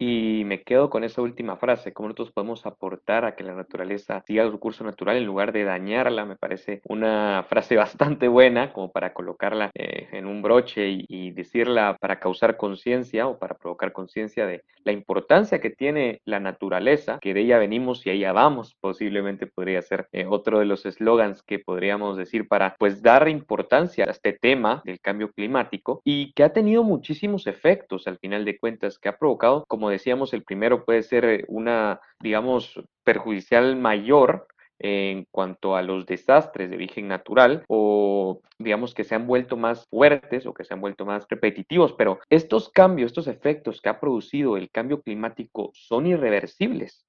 Y 0.02 0.44
me 0.46 0.62
quedo 0.62 0.88
con 0.88 1.04
esa 1.04 1.20
última 1.20 1.58
frase, 1.58 1.92
cómo 1.92 2.08
nosotros 2.08 2.32
podemos 2.32 2.64
aportar 2.64 3.26
a 3.26 3.36
que 3.36 3.44
la 3.44 3.54
naturaleza 3.54 4.22
siga 4.26 4.50
su 4.50 4.58
curso 4.58 4.82
natural 4.82 5.18
en 5.18 5.26
lugar 5.26 5.52
de 5.52 5.64
dañarla. 5.64 6.24
Me 6.24 6.36
parece 6.36 6.80
una 6.88 7.44
frase 7.46 7.76
bastante 8.16 8.26
buena 8.26 8.72
como 8.72 8.90
para 8.90 9.12
colocarla 9.12 9.70
eh, 9.74 10.08
en 10.12 10.24
un 10.24 10.40
broche 10.40 11.04
y, 11.06 11.30
decirla 11.32 11.98
para 12.00 12.18
causar 12.18 12.56
conciencia 12.56 13.28
o 13.28 13.38
para 13.38 13.56
provocar 13.56 13.92
conciencia 13.92 14.46
de 14.46 14.64
la 14.84 14.92
importancia 14.92 15.60
que 15.60 15.68
tiene 15.68 16.22
la 16.24 16.40
naturaleza, 16.40 17.18
que 17.20 17.34
de 17.34 17.42
ella 17.42 17.58
venimos 17.58 18.06
y 18.06 18.10
allá 18.10 18.32
vamos. 18.32 18.76
Posiblemente 18.80 19.46
podría 19.46 19.82
ser 19.82 20.08
eh, 20.12 20.24
otro 20.26 20.60
de 20.60 20.64
los 20.64 20.86
eslogans 20.86 21.42
que 21.42 21.58
podríamos 21.58 22.16
decir 22.16 22.48
para 22.48 22.74
pues 22.78 23.02
dar 23.02 23.28
importancia 23.28 24.06
a 24.06 24.10
este 24.12 24.32
tema 24.32 24.80
del 24.86 24.98
cambio 24.98 25.30
climático 25.30 26.00
y 26.04 26.32
que 26.32 26.42
ha 26.42 26.54
tenido 26.54 26.84
muchísimos 26.84 27.46
efectos 27.46 28.06
al 28.06 28.18
final 28.18 28.46
de 28.46 28.58
cuentas, 28.58 28.98
que 28.98 29.10
ha 29.10 29.18
provocado 29.18 29.66
como 29.68 29.89
decíamos, 29.90 30.32
el 30.32 30.44
primero 30.44 30.84
puede 30.84 31.02
ser 31.02 31.44
una, 31.48 32.00
digamos, 32.20 32.80
perjudicial 33.04 33.76
mayor 33.76 34.46
en 34.80 35.26
cuanto 35.30 35.76
a 35.76 35.82
los 35.82 36.06
desastres 36.06 36.70
de 36.70 36.76
origen 36.76 37.06
natural 37.06 37.64
o 37.68 38.40
digamos 38.58 38.94
que 38.94 39.04
se 39.04 39.14
han 39.14 39.26
vuelto 39.26 39.56
más 39.56 39.86
fuertes 39.90 40.46
o 40.46 40.54
que 40.54 40.64
se 40.64 40.72
han 40.72 40.80
vuelto 40.80 41.04
más 41.04 41.26
repetitivos, 41.28 41.92
pero 41.92 42.18
estos 42.30 42.70
cambios, 42.70 43.08
estos 43.08 43.28
efectos 43.28 43.80
que 43.80 43.90
ha 43.90 44.00
producido 44.00 44.56
el 44.56 44.70
cambio 44.70 45.02
climático 45.02 45.70
son 45.74 46.06
irreversibles. 46.06 47.04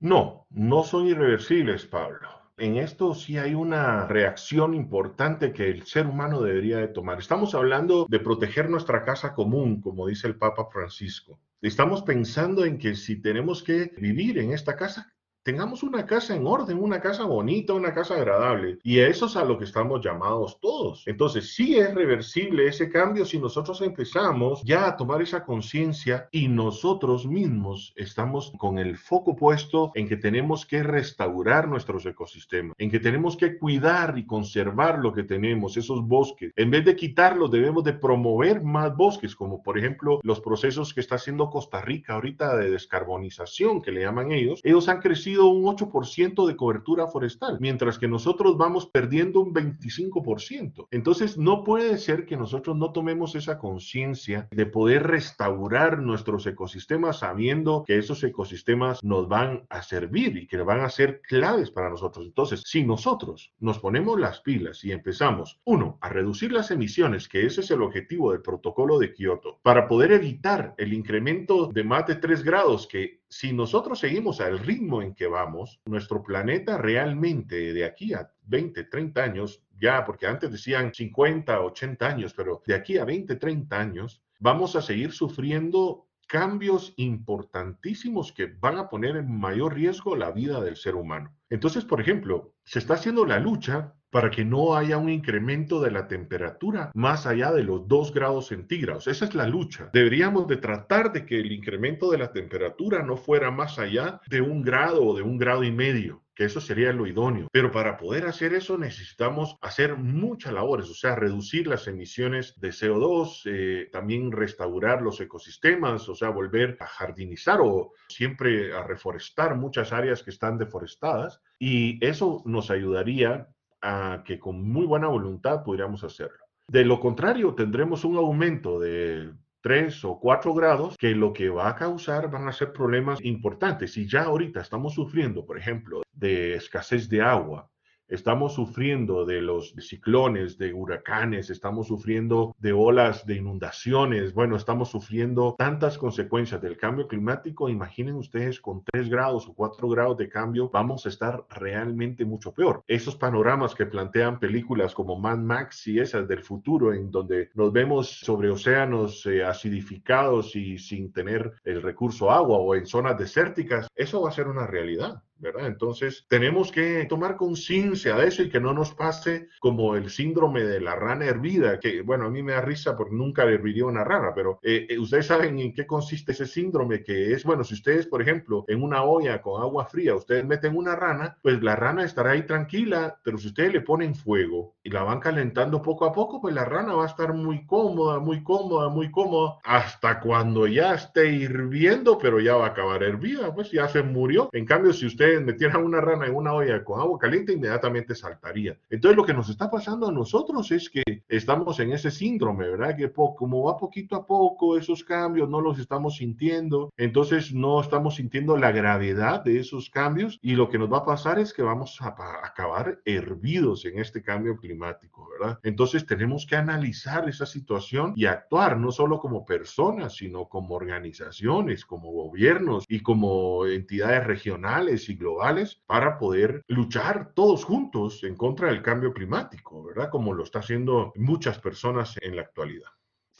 No, 0.00 0.46
no 0.50 0.82
son 0.84 1.06
irreversibles, 1.06 1.86
Pablo. 1.86 2.28
En 2.58 2.76
esto 2.76 3.12
sí 3.12 3.36
hay 3.36 3.54
una 3.54 4.06
reacción 4.06 4.72
importante 4.72 5.52
que 5.52 5.68
el 5.68 5.84
ser 5.84 6.06
humano 6.06 6.40
debería 6.40 6.78
de 6.78 6.88
tomar. 6.88 7.18
Estamos 7.18 7.54
hablando 7.54 8.06
de 8.08 8.18
proteger 8.18 8.70
nuestra 8.70 9.04
casa 9.04 9.34
común, 9.34 9.82
como 9.82 10.06
dice 10.06 10.26
el 10.26 10.36
Papa 10.36 10.68
Francisco. 10.72 11.38
Estamos 11.62 12.02
pensando 12.02 12.64
en 12.64 12.78
que 12.78 12.94
si 12.94 13.20
tenemos 13.20 13.62
que 13.62 13.92
vivir 13.98 14.38
en 14.38 14.52
esta 14.52 14.76
casa, 14.76 15.15
tengamos 15.46 15.84
una 15.84 16.04
casa 16.06 16.34
en 16.34 16.44
orden, 16.44 16.76
una 16.76 17.00
casa 17.00 17.22
bonita, 17.22 17.72
una 17.72 17.94
casa 17.94 18.14
agradable. 18.16 18.80
Y 18.82 18.98
eso 18.98 19.26
es 19.26 19.36
a 19.36 19.44
lo 19.44 19.56
que 19.56 19.62
estamos 19.62 20.04
llamados 20.04 20.58
todos. 20.60 21.04
Entonces, 21.06 21.54
sí 21.54 21.78
es 21.78 21.94
reversible 21.94 22.66
ese 22.66 22.90
cambio 22.90 23.24
si 23.24 23.38
nosotros 23.38 23.80
empezamos 23.80 24.64
ya 24.64 24.88
a 24.88 24.96
tomar 24.96 25.22
esa 25.22 25.44
conciencia 25.44 26.28
y 26.32 26.48
nosotros 26.48 27.28
mismos 27.28 27.92
estamos 27.94 28.52
con 28.58 28.80
el 28.80 28.96
foco 28.96 29.36
puesto 29.36 29.92
en 29.94 30.08
que 30.08 30.16
tenemos 30.16 30.66
que 30.66 30.82
restaurar 30.82 31.68
nuestros 31.68 32.04
ecosistemas, 32.06 32.74
en 32.78 32.90
que 32.90 32.98
tenemos 32.98 33.36
que 33.36 33.56
cuidar 33.56 34.18
y 34.18 34.26
conservar 34.26 34.98
lo 34.98 35.12
que 35.12 35.22
tenemos, 35.22 35.76
esos 35.76 36.02
bosques. 36.02 36.52
En 36.56 36.72
vez 36.72 36.84
de 36.84 36.96
quitarlos, 36.96 37.52
debemos 37.52 37.84
de 37.84 37.92
promover 37.92 38.64
más 38.64 38.96
bosques, 38.96 39.36
como 39.36 39.62
por 39.62 39.78
ejemplo 39.78 40.18
los 40.24 40.40
procesos 40.40 40.92
que 40.92 41.02
está 41.02 41.14
haciendo 41.14 41.50
Costa 41.50 41.80
Rica 41.82 42.14
ahorita 42.14 42.56
de 42.56 42.72
descarbonización, 42.72 43.80
que 43.80 43.92
le 43.92 44.00
llaman 44.00 44.32
ellos. 44.32 44.60
Ellos 44.64 44.88
han 44.88 45.00
crecido 45.00 45.35
un 45.44 45.64
8% 45.64 46.46
de 46.46 46.56
cobertura 46.56 47.06
forestal, 47.06 47.58
mientras 47.60 47.98
que 47.98 48.08
nosotros 48.08 48.56
vamos 48.56 48.86
perdiendo 48.86 49.40
un 49.40 49.52
25%. 49.54 50.88
Entonces, 50.90 51.36
no 51.36 51.64
puede 51.64 51.98
ser 51.98 52.26
que 52.26 52.36
nosotros 52.36 52.76
no 52.76 52.92
tomemos 52.92 53.34
esa 53.34 53.58
conciencia 53.58 54.48
de 54.50 54.66
poder 54.66 55.06
restaurar 55.06 55.98
nuestros 55.98 56.46
ecosistemas 56.46 57.20
sabiendo 57.20 57.84
que 57.86 57.98
esos 57.98 58.22
ecosistemas 58.24 59.02
nos 59.02 59.28
van 59.28 59.66
a 59.68 59.82
servir 59.82 60.36
y 60.36 60.46
que 60.46 60.56
van 60.58 60.80
a 60.80 60.90
ser 60.90 61.20
claves 61.22 61.70
para 61.70 61.90
nosotros. 61.90 62.26
Entonces, 62.26 62.62
si 62.64 62.84
nosotros 62.84 63.52
nos 63.58 63.78
ponemos 63.78 64.18
las 64.18 64.40
pilas 64.40 64.84
y 64.84 64.92
empezamos, 64.92 65.60
uno, 65.64 65.98
a 66.00 66.08
reducir 66.08 66.52
las 66.52 66.70
emisiones, 66.70 67.28
que 67.28 67.46
ese 67.46 67.60
es 67.60 67.70
el 67.70 67.82
objetivo 67.82 68.32
del 68.32 68.42
protocolo 68.42 68.98
de 68.98 69.12
Kioto, 69.12 69.58
para 69.62 69.86
poder 69.86 70.12
evitar 70.12 70.74
el 70.78 70.92
incremento 70.92 71.66
de 71.66 71.84
más 71.84 72.06
de 72.06 72.16
3 72.16 72.42
grados 72.42 72.86
que 72.86 73.20
si 73.38 73.52
nosotros 73.52 73.98
seguimos 73.98 74.40
al 74.40 74.58
ritmo 74.58 75.02
en 75.02 75.14
que 75.14 75.26
vamos, 75.26 75.82
nuestro 75.84 76.22
planeta 76.22 76.78
realmente 76.78 77.74
de 77.74 77.84
aquí 77.84 78.14
a 78.14 78.32
20, 78.44 78.84
30 78.84 79.22
años, 79.22 79.62
ya 79.78 80.06
porque 80.06 80.26
antes 80.26 80.50
decían 80.50 80.94
50, 80.94 81.60
80 81.60 82.06
años, 82.06 82.32
pero 82.32 82.62
de 82.66 82.74
aquí 82.74 82.96
a 82.96 83.04
20, 83.04 83.36
30 83.36 83.78
años, 83.78 84.22
vamos 84.40 84.74
a 84.74 84.80
seguir 84.80 85.12
sufriendo 85.12 86.08
cambios 86.26 86.94
importantísimos 86.96 88.32
que 88.32 88.46
van 88.46 88.78
a 88.78 88.88
poner 88.88 89.16
en 89.16 89.30
mayor 89.30 89.74
riesgo 89.74 90.16
la 90.16 90.30
vida 90.30 90.62
del 90.62 90.76
ser 90.76 90.94
humano. 90.94 91.36
Entonces, 91.50 91.84
por 91.84 92.00
ejemplo, 92.00 92.54
se 92.64 92.78
está 92.78 92.94
haciendo 92.94 93.26
la 93.26 93.38
lucha 93.38 93.94
para 94.16 94.30
que 94.30 94.46
no 94.46 94.74
haya 94.74 94.96
un 94.96 95.10
incremento 95.10 95.78
de 95.78 95.90
la 95.90 96.08
temperatura 96.08 96.90
más 96.94 97.26
allá 97.26 97.52
de 97.52 97.62
los 97.62 97.86
2 97.86 98.14
grados 98.14 98.46
centígrados. 98.46 99.08
Esa 99.08 99.26
es 99.26 99.34
la 99.34 99.46
lucha. 99.46 99.90
Deberíamos 99.92 100.48
de 100.48 100.56
tratar 100.56 101.12
de 101.12 101.26
que 101.26 101.38
el 101.38 101.52
incremento 101.52 102.10
de 102.10 102.16
la 102.16 102.32
temperatura 102.32 103.02
no 103.02 103.18
fuera 103.18 103.50
más 103.50 103.78
allá 103.78 104.22
de 104.26 104.40
un 104.40 104.62
grado 104.62 105.04
o 105.04 105.14
de 105.14 105.20
un 105.20 105.36
grado 105.36 105.64
y 105.64 105.70
medio 105.70 106.22
que 106.34 106.44
eso 106.44 106.60
sería 106.60 106.92
lo 106.92 107.06
idóneo. 107.06 107.48
Pero 107.50 107.72
para 107.72 107.96
poder 107.96 108.26
hacer 108.26 108.52
eso 108.52 108.76
necesitamos 108.76 109.56
hacer 109.62 109.96
muchas 109.96 110.52
labores, 110.52 110.88
o 110.90 110.94
sea, 110.94 111.16
reducir 111.16 111.66
las 111.66 111.88
emisiones 111.88 112.60
de 112.60 112.68
CO2, 112.68 113.42
eh, 113.46 113.88
también 113.90 114.30
restaurar 114.30 115.00
los 115.00 115.18
ecosistemas, 115.18 116.06
o 116.10 116.14
sea, 116.14 116.28
volver 116.28 116.76
a 116.78 116.86
jardinizar 116.86 117.60
o 117.62 117.92
siempre 118.08 118.74
a 118.74 118.82
reforestar 118.82 119.56
muchas 119.56 119.94
áreas 119.94 120.22
que 120.22 120.30
están 120.30 120.58
deforestadas. 120.58 121.40
Y 121.58 122.04
eso 122.04 122.42
nos 122.44 122.70
ayudaría 122.70 123.48
a 123.82 124.22
que 124.24 124.38
con 124.38 124.62
muy 124.62 124.86
buena 124.86 125.08
voluntad 125.08 125.62
pudiéramos 125.62 126.04
hacerlo. 126.04 126.38
De 126.68 126.84
lo 126.84 126.98
contrario, 126.98 127.54
tendremos 127.54 128.04
un 128.04 128.16
aumento 128.16 128.80
de 128.80 129.32
3 129.60 130.04
o 130.04 130.20
4 130.20 130.54
grados, 130.54 130.96
que 130.96 131.14
lo 131.14 131.32
que 131.32 131.48
va 131.48 131.68
a 131.68 131.74
causar 131.74 132.30
van 132.30 132.48
a 132.48 132.52
ser 132.52 132.72
problemas 132.72 133.24
importantes. 133.24 133.96
Y 133.96 134.06
ya 134.08 134.24
ahorita 134.24 134.60
estamos 134.60 134.94
sufriendo, 134.94 135.44
por 135.44 135.58
ejemplo, 135.58 136.02
de 136.12 136.54
escasez 136.54 137.08
de 137.08 137.22
agua, 137.22 137.68
Estamos 138.08 138.54
sufriendo 138.54 139.24
de 139.24 139.42
los 139.42 139.74
ciclones, 139.78 140.58
de 140.58 140.72
huracanes, 140.72 141.50
estamos 141.50 141.88
sufriendo 141.88 142.54
de 142.58 142.72
olas 142.72 143.26
de 143.26 143.34
inundaciones, 143.34 144.32
bueno, 144.32 144.54
estamos 144.54 144.90
sufriendo 144.90 145.56
tantas 145.58 145.98
consecuencias 145.98 146.62
del 146.62 146.76
cambio 146.76 147.08
climático. 147.08 147.68
Imaginen 147.68 148.14
ustedes 148.14 148.60
con 148.60 148.84
3 148.84 149.08
grados 149.08 149.48
o 149.48 149.54
4 149.54 149.88
grados 149.88 150.16
de 150.18 150.28
cambio, 150.28 150.70
vamos 150.70 151.04
a 151.04 151.08
estar 151.08 151.44
realmente 151.50 152.24
mucho 152.24 152.54
peor. 152.54 152.84
Esos 152.86 153.16
panoramas 153.16 153.74
que 153.74 153.86
plantean 153.86 154.38
películas 154.38 154.94
como 154.94 155.18
Mad 155.18 155.38
Max 155.38 155.88
y 155.88 155.98
esas 155.98 156.28
del 156.28 156.44
futuro, 156.44 156.94
en 156.94 157.10
donde 157.10 157.50
nos 157.54 157.72
vemos 157.72 158.08
sobre 158.08 158.50
océanos 158.50 159.26
eh, 159.26 159.44
acidificados 159.44 160.54
y 160.54 160.78
sin 160.78 161.12
tener 161.12 161.54
el 161.64 161.82
recurso 161.82 162.30
agua 162.30 162.58
o 162.58 162.76
en 162.76 162.86
zonas 162.86 163.18
desérticas, 163.18 163.88
eso 163.96 164.22
va 164.22 164.28
a 164.28 164.32
ser 164.32 164.46
una 164.46 164.66
realidad. 164.66 165.22
¿Verdad? 165.38 165.66
Entonces, 165.66 166.24
tenemos 166.28 166.72
que 166.72 167.06
tomar 167.08 167.36
conciencia 167.36 168.16
de 168.16 168.28
eso 168.28 168.42
y 168.42 168.48
que 168.48 168.60
no 168.60 168.72
nos 168.72 168.94
pase 168.94 169.48
como 169.60 169.96
el 169.96 170.10
síndrome 170.10 170.64
de 170.64 170.80
la 170.80 170.94
rana 170.94 171.26
hervida, 171.26 171.78
que, 171.78 172.02
bueno, 172.02 172.26
a 172.26 172.30
mí 172.30 172.42
me 172.42 172.52
da 172.52 172.60
risa 172.60 172.96
porque 172.96 173.14
nunca 173.14 173.44
herviría 173.44 173.86
una 173.86 174.04
rana, 174.04 174.32
pero 174.34 174.58
eh, 174.62 174.86
eh, 174.88 174.98
ustedes 174.98 175.26
saben 175.26 175.58
en 175.58 175.72
qué 175.72 175.86
consiste 175.86 176.32
ese 176.32 176.46
síndrome, 176.46 177.02
que 177.02 177.32
es, 177.32 177.44
bueno, 177.44 177.64
si 177.64 177.74
ustedes, 177.74 178.06
por 178.06 178.22
ejemplo, 178.22 178.64
en 178.68 178.82
una 178.82 179.02
olla 179.04 179.42
con 179.42 179.60
agua 179.60 179.86
fría, 179.86 180.14
ustedes 180.14 180.44
meten 180.44 180.76
una 180.76 180.96
rana, 180.96 181.36
pues 181.42 181.62
la 181.62 181.76
rana 181.76 182.04
estará 182.04 182.32
ahí 182.32 182.42
tranquila, 182.42 183.18
pero 183.22 183.38
si 183.38 183.48
ustedes 183.48 183.72
le 183.72 183.80
ponen 183.80 184.14
fuego 184.14 184.76
y 184.82 184.90
la 184.90 185.02
van 185.02 185.20
calentando 185.20 185.82
poco 185.82 186.04
a 186.04 186.12
poco, 186.12 186.40
pues 186.40 186.54
la 186.54 186.64
rana 186.64 186.94
va 186.94 187.04
a 187.04 187.08
estar 187.08 187.32
muy 187.34 187.66
cómoda, 187.66 188.18
muy 188.20 188.42
cómoda, 188.42 188.88
muy 188.88 189.10
cómoda, 189.10 189.58
hasta 189.64 190.20
cuando 190.20 190.66
ya 190.66 190.94
esté 190.94 191.30
hirviendo, 191.30 192.18
pero 192.18 192.40
ya 192.40 192.56
va 192.56 192.66
a 192.66 192.70
acabar 192.70 193.02
hervida, 193.02 193.54
pues 193.54 193.70
ya 193.70 193.88
se 193.88 194.02
murió. 194.02 194.48
En 194.52 194.64
cambio, 194.64 194.92
si 194.92 195.06
usted 195.06 195.25
metieran 195.40 195.84
una 195.84 196.00
rana 196.00 196.26
en 196.26 196.34
una 196.34 196.52
olla 196.52 196.84
con 196.84 197.00
agua 197.00 197.18
caliente, 197.18 197.52
inmediatamente 197.52 198.14
saltaría. 198.14 198.78
Entonces, 198.90 199.16
lo 199.16 199.24
que 199.24 199.34
nos 199.34 199.48
está 199.48 199.70
pasando 199.70 200.08
a 200.08 200.12
nosotros 200.12 200.70
es 200.70 200.90
que 200.90 201.02
estamos 201.28 201.80
en 201.80 201.92
ese 201.92 202.10
síndrome, 202.10 202.68
¿verdad? 202.68 202.96
Que 202.96 203.12
como 203.12 203.64
va 203.64 203.76
poquito 203.76 204.16
a 204.16 204.26
poco, 204.26 204.76
esos 204.76 205.04
cambios 205.04 205.48
no 205.48 205.60
los 205.60 205.78
estamos 205.78 206.16
sintiendo, 206.16 206.92
entonces 206.96 207.52
no 207.52 207.80
estamos 207.80 208.16
sintiendo 208.16 208.56
la 208.56 208.72
gravedad 208.72 209.42
de 209.42 209.58
esos 209.58 209.90
cambios 209.90 210.38
y 210.42 210.54
lo 210.54 210.68
que 210.68 210.78
nos 210.78 210.92
va 210.92 210.98
a 210.98 211.04
pasar 211.04 211.38
es 211.38 211.52
que 211.52 211.62
vamos 211.62 212.00
a 212.00 212.14
acabar 212.44 213.00
hervidos 213.04 213.84
en 213.84 213.98
este 213.98 214.22
cambio 214.22 214.56
climático, 214.56 215.28
¿verdad? 215.38 215.58
Entonces, 215.62 216.06
tenemos 216.06 216.46
que 216.46 216.56
analizar 216.56 217.28
esa 217.28 217.46
situación 217.46 218.12
y 218.16 218.26
actuar 218.26 218.78
no 218.78 218.92
solo 218.92 219.18
como 219.18 219.44
personas, 219.44 220.16
sino 220.16 220.48
como 220.48 220.74
organizaciones, 220.74 221.84
como 221.84 222.12
gobiernos 222.12 222.84
y 222.88 223.00
como 223.00 223.66
entidades 223.66 224.24
regionales 224.24 225.08
y 225.08 225.15
globales 225.18 225.82
para 225.86 226.18
poder 226.18 226.62
luchar 226.68 227.32
todos 227.34 227.64
juntos 227.64 228.24
en 228.24 228.36
contra 228.36 228.68
del 228.68 228.82
cambio 228.82 229.12
climático, 229.12 229.84
¿verdad? 229.84 230.10
Como 230.10 230.34
lo 230.34 230.44
está 230.44 230.60
haciendo 230.60 231.12
muchas 231.16 231.58
personas 231.58 232.16
en 232.20 232.36
la 232.36 232.42
actualidad. 232.42 232.90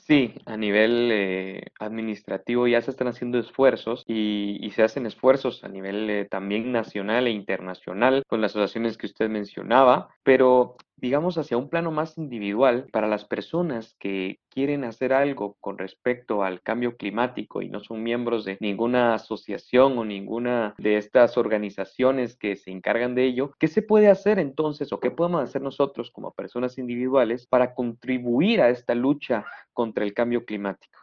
Sí, 0.06 0.34
a 0.44 0.56
nivel 0.56 1.10
eh, 1.10 1.64
administrativo 1.80 2.68
ya 2.68 2.80
se 2.80 2.92
están 2.92 3.08
haciendo 3.08 3.40
esfuerzos 3.40 4.04
y, 4.06 4.70
se 4.72 4.84
hacen 4.84 5.04
esfuerzos 5.04 5.64
a 5.64 5.68
nivel 5.68 6.08
eh, 6.08 6.24
también 6.26 6.70
nacional 6.70 7.26
e 7.26 7.32
internacional 7.32 8.22
con 8.28 8.40
las 8.40 8.52
asociaciones 8.52 8.96
que 8.96 9.06
usted 9.06 9.28
mencionaba, 9.28 10.14
pero 10.26 10.74
digamos 10.96 11.38
hacia 11.38 11.56
un 11.56 11.68
plano 11.68 11.92
más 11.92 12.18
individual 12.18 12.88
para 12.90 13.06
las 13.06 13.24
personas 13.24 13.94
que 14.00 14.40
quieren 14.50 14.82
hacer 14.82 15.12
algo 15.12 15.56
con 15.60 15.78
respecto 15.78 16.42
al 16.42 16.62
cambio 16.62 16.96
climático 16.96 17.62
y 17.62 17.68
no 17.68 17.78
son 17.78 18.02
miembros 18.02 18.44
de 18.44 18.58
ninguna 18.60 19.14
asociación 19.14 19.96
o 19.96 20.04
ninguna 20.04 20.74
de 20.78 20.96
estas 20.96 21.38
organizaciones 21.38 22.36
que 22.36 22.56
se 22.56 22.72
encargan 22.72 23.14
de 23.14 23.24
ello, 23.24 23.52
¿qué 23.60 23.68
se 23.68 23.82
puede 23.82 24.08
hacer 24.08 24.40
entonces 24.40 24.92
o 24.92 24.98
qué 24.98 25.12
podemos 25.12 25.44
hacer 25.44 25.62
nosotros 25.62 26.10
como 26.10 26.32
personas 26.32 26.76
individuales 26.76 27.46
para 27.46 27.72
contribuir 27.72 28.60
a 28.60 28.70
esta 28.70 28.96
lucha 28.96 29.46
contra 29.72 30.04
el 30.04 30.12
cambio 30.12 30.44
climático? 30.44 30.98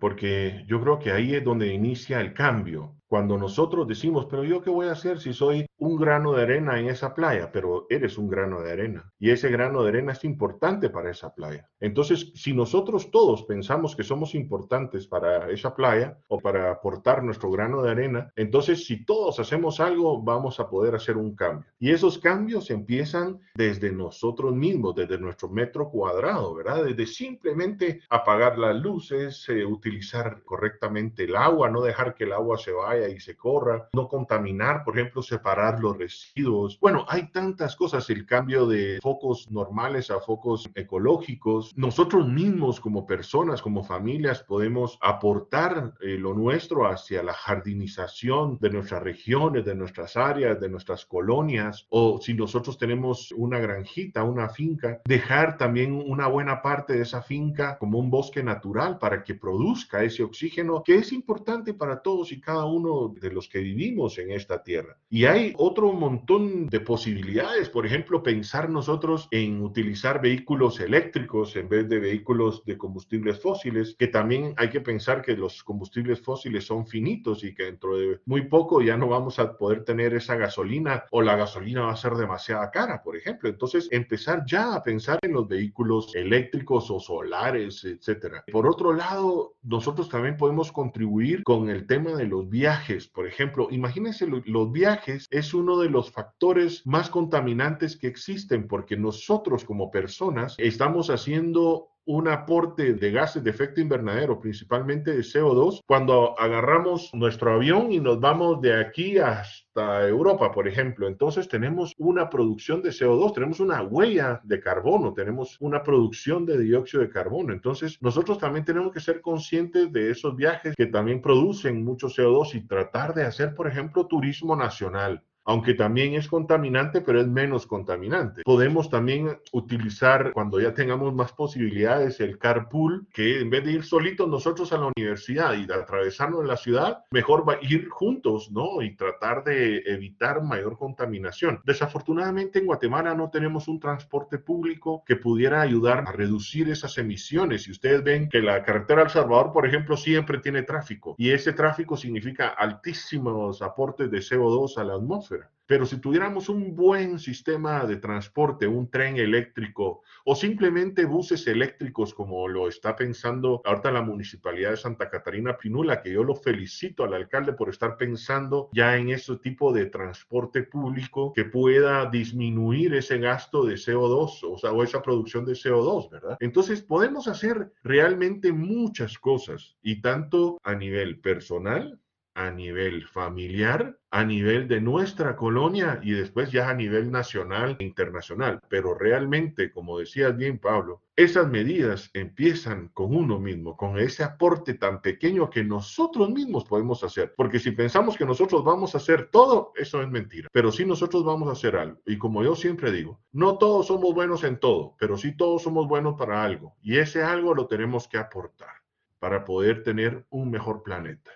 Porque 0.00 0.64
yo 0.66 0.82
creo 0.82 0.98
que 0.98 1.12
ahí 1.12 1.34
es 1.34 1.44
donde 1.44 1.72
inicia 1.72 2.20
el 2.20 2.34
cambio. 2.34 2.94
Cuando 3.08 3.38
nosotros 3.38 3.88
decimos, 3.88 4.26
pero 4.26 4.44
yo 4.44 4.60
qué 4.60 4.68
voy 4.68 4.86
a 4.86 4.92
hacer 4.92 5.18
si 5.18 5.32
soy 5.32 5.66
un 5.78 5.96
grano 5.96 6.34
de 6.34 6.42
arena 6.42 6.78
en 6.78 6.88
esa 6.88 7.14
playa, 7.14 7.50
pero 7.50 7.86
eres 7.88 8.18
un 8.18 8.28
grano 8.28 8.60
de 8.60 8.72
arena 8.72 9.10
y 9.18 9.30
ese 9.30 9.48
grano 9.48 9.82
de 9.82 9.88
arena 9.88 10.12
es 10.12 10.24
importante 10.24 10.90
para 10.90 11.10
esa 11.10 11.34
playa. 11.34 11.70
Entonces, 11.80 12.32
si 12.34 12.52
nosotros 12.52 13.10
todos 13.10 13.44
pensamos 13.44 13.96
que 13.96 14.02
somos 14.02 14.34
importantes 14.34 15.06
para 15.06 15.50
esa 15.50 15.74
playa 15.74 16.18
o 16.28 16.38
para 16.38 16.70
aportar 16.70 17.22
nuestro 17.22 17.50
grano 17.50 17.80
de 17.80 17.92
arena, 17.92 18.30
entonces 18.36 18.84
si 18.84 19.06
todos 19.06 19.40
hacemos 19.40 19.80
algo, 19.80 20.20
vamos 20.20 20.60
a 20.60 20.68
poder 20.68 20.94
hacer 20.94 21.16
un 21.16 21.34
cambio. 21.34 21.70
Y 21.78 21.92
esos 21.92 22.18
cambios 22.18 22.70
empiezan 22.70 23.40
desde 23.54 23.90
nosotros 23.90 24.54
mismos, 24.54 24.94
desde 24.94 25.18
nuestro 25.18 25.48
metro 25.48 25.88
cuadrado, 25.88 26.54
¿verdad? 26.54 26.84
Desde 26.84 27.06
simplemente 27.06 28.02
apagar 28.10 28.58
las 28.58 28.76
luces, 28.76 29.48
eh, 29.48 29.64
utilizar 29.64 30.42
correctamente 30.44 31.24
el 31.24 31.36
agua, 31.36 31.70
no 31.70 31.80
dejar 31.80 32.14
que 32.14 32.24
el 32.24 32.32
agua 32.32 32.58
se 32.58 32.72
vaya 32.72 32.97
y 33.08 33.20
se 33.20 33.36
corra, 33.36 33.88
no 33.92 34.08
contaminar, 34.08 34.84
por 34.84 34.98
ejemplo, 34.98 35.22
separar 35.22 35.80
los 35.80 35.96
residuos. 35.96 36.78
Bueno, 36.80 37.04
hay 37.08 37.30
tantas 37.30 37.76
cosas, 37.76 38.08
el 38.10 38.26
cambio 38.26 38.66
de 38.66 38.98
focos 39.00 39.50
normales 39.50 40.10
a 40.10 40.20
focos 40.20 40.68
ecológicos. 40.74 41.72
Nosotros 41.76 42.26
mismos 42.28 42.80
como 42.80 43.06
personas, 43.06 43.62
como 43.62 43.84
familias, 43.84 44.42
podemos 44.42 44.98
aportar 45.00 45.94
eh, 46.00 46.16
lo 46.18 46.34
nuestro 46.34 46.86
hacia 46.86 47.22
la 47.22 47.34
jardinización 47.34 48.58
de 48.60 48.70
nuestras 48.70 49.02
regiones, 49.02 49.64
de 49.64 49.74
nuestras 49.74 50.16
áreas, 50.16 50.60
de 50.60 50.68
nuestras 50.68 51.04
colonias, 51.06 51.86
o 51.90 52.20
si 52.20 52.34
nosotros 52.34 52.78
tenemos 52.78 53.32
una 53.32 53.58
granjita, 53.58 54.24
una 54.24 54.48
finca, 54.48 55.00
dejar 55.04 55.56
también 55.56 55.92
una 55.92 56.26
buena 56.26 56.62
parte 56.62 56.94
de 56.94 57.02
esa 57.02 57.22
finca 57.22 57.78
como 57.78 57.98
un 57.98 58.10
bosque 58.10 58.42
natural 58.42 58.98
para 58.98 59.22
que 59.22 59.34
produzca 59.34 60.02
ese 60.02 60.22
oxígeno 60.22 60.82
que 60.84 60.96
es 60.96 61.12
importante 61.12 61.74
para 61.74 62.02
todos 62.02 62.32
y 62.32 62.40
cada 62.40 62.64
uno 62.66 62.87
de 63.20 63.30
los 63.30 63.48
que 63.48 63.60
vivimos 63.60 64.18
en 64.18 64.30
esta 64.32 64.62
tierra. 64.62 64.98
Y 65.10 65.24
hay 65.24 65.54
otro 65.56 65.92
montón 65.92 66.66
de 66.66 66.80
posibilidades, 66.80 67.68
por 67.68 67.86
ejemplo, 67.86 68.22
pensar 68.22 68.70
nosotros 68.70 69.28
en 69.30 69.62
utilizar 69.62 70.20
vehículos 70.20 70.80
eléctricos 70.80 71.56
en 71.56 71.68
vez 71.68 71.88
de 71.88 71.98
vehículos 71.98 72.64
de 72.64 72.78
combustibles 72.78 73.40
fósiles, 73.40 73.96
que 73.98 74.08
también 74.08 74.54
hay 74.56 74.70
que 74.70 74.80
pensar 74.80 75.22
que 75.22 75.36
los 75.36 75.62
combustibles 75.64 76.20
fósiles 76.20 76.64
son 76.64 76.86
finitos 76.86 77.44
y 77.44 77.54
que 77.54 77.64
dentro 77.64 77.96
de 77.96 78.20
muy 78.24 78.42
poco 78.42 78.80
ya 78.80 78.96
no 78.96 79.08
vamos 79.08 79.38
a 79.38 79.56
poder 79.56 79.84
tener 79.84 80.14
esa 80.14 80.36
gasolina 80.36 81.04
o 81.10 81.22
la 81.22 81.36
gasolina 81.36 81.82
va 81.82 81.92
a 81.92 81.96
ser 81.96 82.14
demasiada 82.14 82.70
cara, 82.70 83.02
por 83.02 83.16
ejemplo. 83.16 83.48
Entonces, 83.48 83.88
empezar 83.90 84.44
ya 84.46 84.74
a 84.74 84.82
pensar 84.82 85.18
en 85.22 85.32
los 85.32 85.48
vehículos 85.48 86.14
eléctricos 86.14 86.90
o 86.90 87.00
solares, 87.00 87.84
etcétera. 87.84 88.44
Por 88.50 88.66
otro 88.66 88.92
lado, 88.92 89.54
nosotros 89.62 90.08
también 90.08 90.36
podemos 90.36 90.72
contribuir 90.72 91.42
con 91.42 91.68
el 91.68 91.86
tema 91.86 92.12
de 92.12 92.26
los 92.26 92.48
viajes 92.48 92.77
por 93.12 93.26
ejemplo, 93.26 93.68
imagínense 93.70 94.26
los 94.26 94.72
viajes 94.72 95.26
es 95.30 95.54
uno 95.54 95.78
de 95.78 95.90
los 95.90 96.10
factores 96.10 96.86
más 96.86 97.10
contaminantes 97.10 97.96
que 97.96 98.06
existen 98.06 98.66
porque 98.68 98.96
nosotros 98.96 99.64
como 99.64 99.90
personas 99.90 100.54
estamos 100.58 101.10
haciendo 101.10 101.88
un 102.08 102.26
aporte 102.26 102.94
de 102.94 103.10
gases 103.10 103.44
de 103.44 103.50
efecto 103.50 103.82
invernadero, 103.82 104.40
principalmente 104.40 105.12
de 105.12 105.20
CO2, 105.20 105.82
cuando 105.86 106.34
agarramos 106.40 107.10
nuestro 107.12 107.52
avión 107.52 107.92
y 107.92 108.00
nos 108.00 108.18
vamos 108.18 108.62
de 108.62 108.80
aquí 108.80 109.18
hasta 109.18 110.08
Europa, 110.08 110.50
por 110.50 110.66
ejemplo. 110.66 111.06
Entonces 111.06 111.48
tenemos 111.48 111.92
una 111.98 112.30
producción 112.30 112.80
de 112.80 112.90
CO2, 112.90 113.34
tenemos 113.34 113.60
una 113.60 113.82
huella 113.82 114.40
de 114.42 114.58
carbono, 114.58 115.12
tenemos 115.12 115.58
una 115.60 115.82
producción 115.82 116.46
de 116.46 116.58
dióxido 116.58 117.02
de 117.02 117.10
carbono. 117.10 117.52
Entonces 117.52 117.98
nosotros 118.00 118.38
también 118.38 118.64
tenemos 118.64 118.90
que 118.90 119.00
ser 119.00 119.20
conscientes 119.20 119.92
de 119.92 120.10
esos 120.10 120.34
viajes 120.34 120.74
que 120.76 120.86
también 120.86 121.20
producen 121.20 121.84
mucho 121.84 122.08
CO2 122.08 122.54
y 122.54 122.66
tratar 122.66 123.12
de 123.12 123.24
hacer, 123.24 123.54
por 123.54 123.68
ejemplo, 123.68 124.06
turismo 124.06 124.56
nacional 124.56 125.22
aunque 125.48 125.72
también 125.72 126.12
es 126.12 126.28
contaminante, 126.28 127.00
pero 127.00 127.22
es 127.22 127.26
menos 127.26 127.66
contaminante. 127.66 128.42
Podemos 128.44 128.90
también 128.90 129.38
utilizar, 129.52 130.32
cuando 130.32 130.60
ya 130.60 130.74
tengamos 130.74 131.14
más 131.14 131.32
posibilidades, 131.32 132.20
el 132.20 132.38
carpool, 132.38 133.06
que 133.14 133.40
en 133.40 133.48
vez 133.48 133.64
de 133.64 133.72
ir 133.72 133.82
solitos 133.82 134.28
nosotros 134.28 134.74
a 134.74 134.78
la 134.78 134.92
universidad 134.94 135.54
y 135.54 135.64
de 135.64 135.74
atravesarnos 135.74 136.42
en 136.42 136.48
la 136.48 136.58
ciudad, 136.58 137.04
mejor 137.10 137.48
va 137.48 137.54
a 137.54 137.58
ir 137.62 137.88
juntos, 137.88 138.50
¿no? 138.52 138.82
Y 138.82 138.94
tratar 138.94 139.42
de 139.42 139.78
evitar 139.86 140.42
mayor 140.42 140.76
contaminación. 140.76 141.62
Desafortunadamente 141.64 142.58
en 142.58 142.66
Guatemala 142.66 143.14
no 143.14 143.30
tenemos 143.30 143.68
un 143.68 143.80
transporte 143.80 144.36
público 144.36 145.02
que 145.06 145.16
pudiera 145.16 145.62
ayudar 145.62 146.04
a 146.06 146.12
reducir 146.12 146.68
esas 146.68 146.98
emisiones. 146.98 147.66
Y 147.68 147.70
ustedes 147.70 148.04
ven 148.04 148.28
que 148.28 148.42
la 148.42 148.62
carretera 148.62 149.02
El 149.02 149.08
Salvador, 149.08 149.52
por 149.54 149.66
ejemplo, 149.66 149.96
siempre 149.96 150.40
tiene 150.40 150.62
tráfico 150.62 151.14
y 151.16 151.30
ese 151.30 151.54
tráfico 151.54 151.96
significa 151.96 152.48
altísimos 152.48 153.62
aportes 153.62 154.10
de 154.10 154.18
CO2 154.18 154.76
a 154.76 154.84
la 154.84 154.94
atmósfera. 154.94 155.37
Pero 155.68 155.84
si 155.84 156.00
tuviéramos 156.00 156.48
un 156.48 156.74
buen 156.74 157.18
sistema 157.18 157.84
de 157.84 157.96
transporte, 157.96 158.66
un 158.66 158.90
tren 158.90 159.18
eléctrico 159.18 160.02
o 160.24 160.34
simplemente 160.34 161.04
buses 161.04 161.46
eléctricos 161.46 162.14
como 162.14 162.48
lo 162.48 162.68
está 162.68 162.96
pensando 162.96 163.60
ahorita 163.66 163.92
la 163.92 164.00
Municipalidad 164.00 164.70
de 164.70 164.78
Santa 164.78 165.10
Catarina 165.10 165.58
Pinula, 165.58 166.00
que 166.00 166.10
yo 166.10 166.24
lo 166.24 166.34
felicito 166.34 167.04
al 167.04 167.12
alcalde 167.12 167.52
por 167.52 167.68
estar 167.68 167.98
pensando 167.98 168.70
ya 168.72 168.96
en 168.96 169.10
ese 169.10 169.36
tipo 169.36 169.70
de 169.70 169.84
transporte 169.84 170.62
público 170.62 171.34
que 171.34 171.44
pueda 171.44 172.06
disminuir 172.06 172.94
ese 172.94 173.18
gasto 173.18 173.62
de 173.66 173.74
CO2 173.74 174.38
o, 174.44 174.56
sea, 174.56 174.72
o 174.72 174.82
esa 174.82 175.02
producción 175.02 175.44
de 175.44 175.52
CO2, 175.52 176.10
¿verdad? 176.10 176.38
Entonces 176.40 176.80
podemos 176.80 177.28
hacer 177.28 177.74
realmente 177.82 178.52
muchas 178.52 179.18
cosas 179.18 179.76
y 179.82 180.00
tanto 180.00 180.58
a 180.62 180.74
nivel 180.74 181.20
personal 181.20 182.00
a 182.38 182.52
nivel 182.52 183.04
familiar, 183.08 183.98
a 184.12 184.22
nivel 184.22 184.68
de 184.68 184.80
nuestra 184.80 185.34
colonia 185.34 185.98
y 186.04 186.12
después 186.12 186.52
ya 186.52 186.70
a 186.70 186.74
nivel 186.74 187.10
nacional 187.10 187.76
e 187.80 187.84
internacional. 187.84 188.60
Pero 188.68 188.94
realmente, 188.94 189.72
como 189.72 189.98
decías 189.98 190.36
bien, 190.36 190.58
Pablo, 190.58 191.02
esas 191.16 191.48
medidas 191.48 192.10
empiezan 192.14 192.90
con 192.94 193.16
uno 193.16 193.40
mismo, 193.40 193.76
con 193.76 193.98
ese 193.98 194.22
aporte 194.22 194.74
tan 194.74 195.02
pequeño 195.02 195.50
que 195.50 195.64
nosotros 195.64 196.30
mismos 196.30 196.64
podemos 196.64 197.02
hacer. 197.02 197.34
Porque 197.36 197.58
si 197.58 197.72
pensamos 197.72 198.16
que 198.16 198.24
nosotros 198.24 198.62
vamos 198.62 198.94
a 198.94 198.98
hacer 198.98 199.30
todo, 199.32 199.72
eso 199.74 200.00
es 200.00 200.08
mentira. 200.08 200.46
Pero 200.52 200.70
sí 200.70 200.84
nosotros 200.84 201.24
vamos 201.24 201.48
a 201.48 201.52
hacer 201.52 201.74
algo. 201.74 202.00
Y 202.06 202.18
como 202.18 202.44
yo 202.44 202.54
siempre 202.54 202.92
digo, 202.92 203.20
no 203.32 203.58
todos 203.58 203.88
somos 203.88 204.14
buenos 204.14 204.44
en 204.44 204.60
todo, 204.60 204.94
pero 204.96 205.16
sí 205.16 205.36
todos 205.36 205.64
somos 205.64 205.88
buenos 205.88 206.14
para 206.14 206.44
algo. 206.44 206.76
Y 206.82 206.98
ese 206.98 207.24
algo 207.24 207.52
lo 207.52 207.66
tenemos 207.66 208.06
que 208.06 208.18
aportar 208.18 208.78
para 209.18 209.44
poder 209.44 209.82
tener 209.82 210.24
un 210.30 210.52
mejor 210.52 210.84
planeta. 210.84 211.32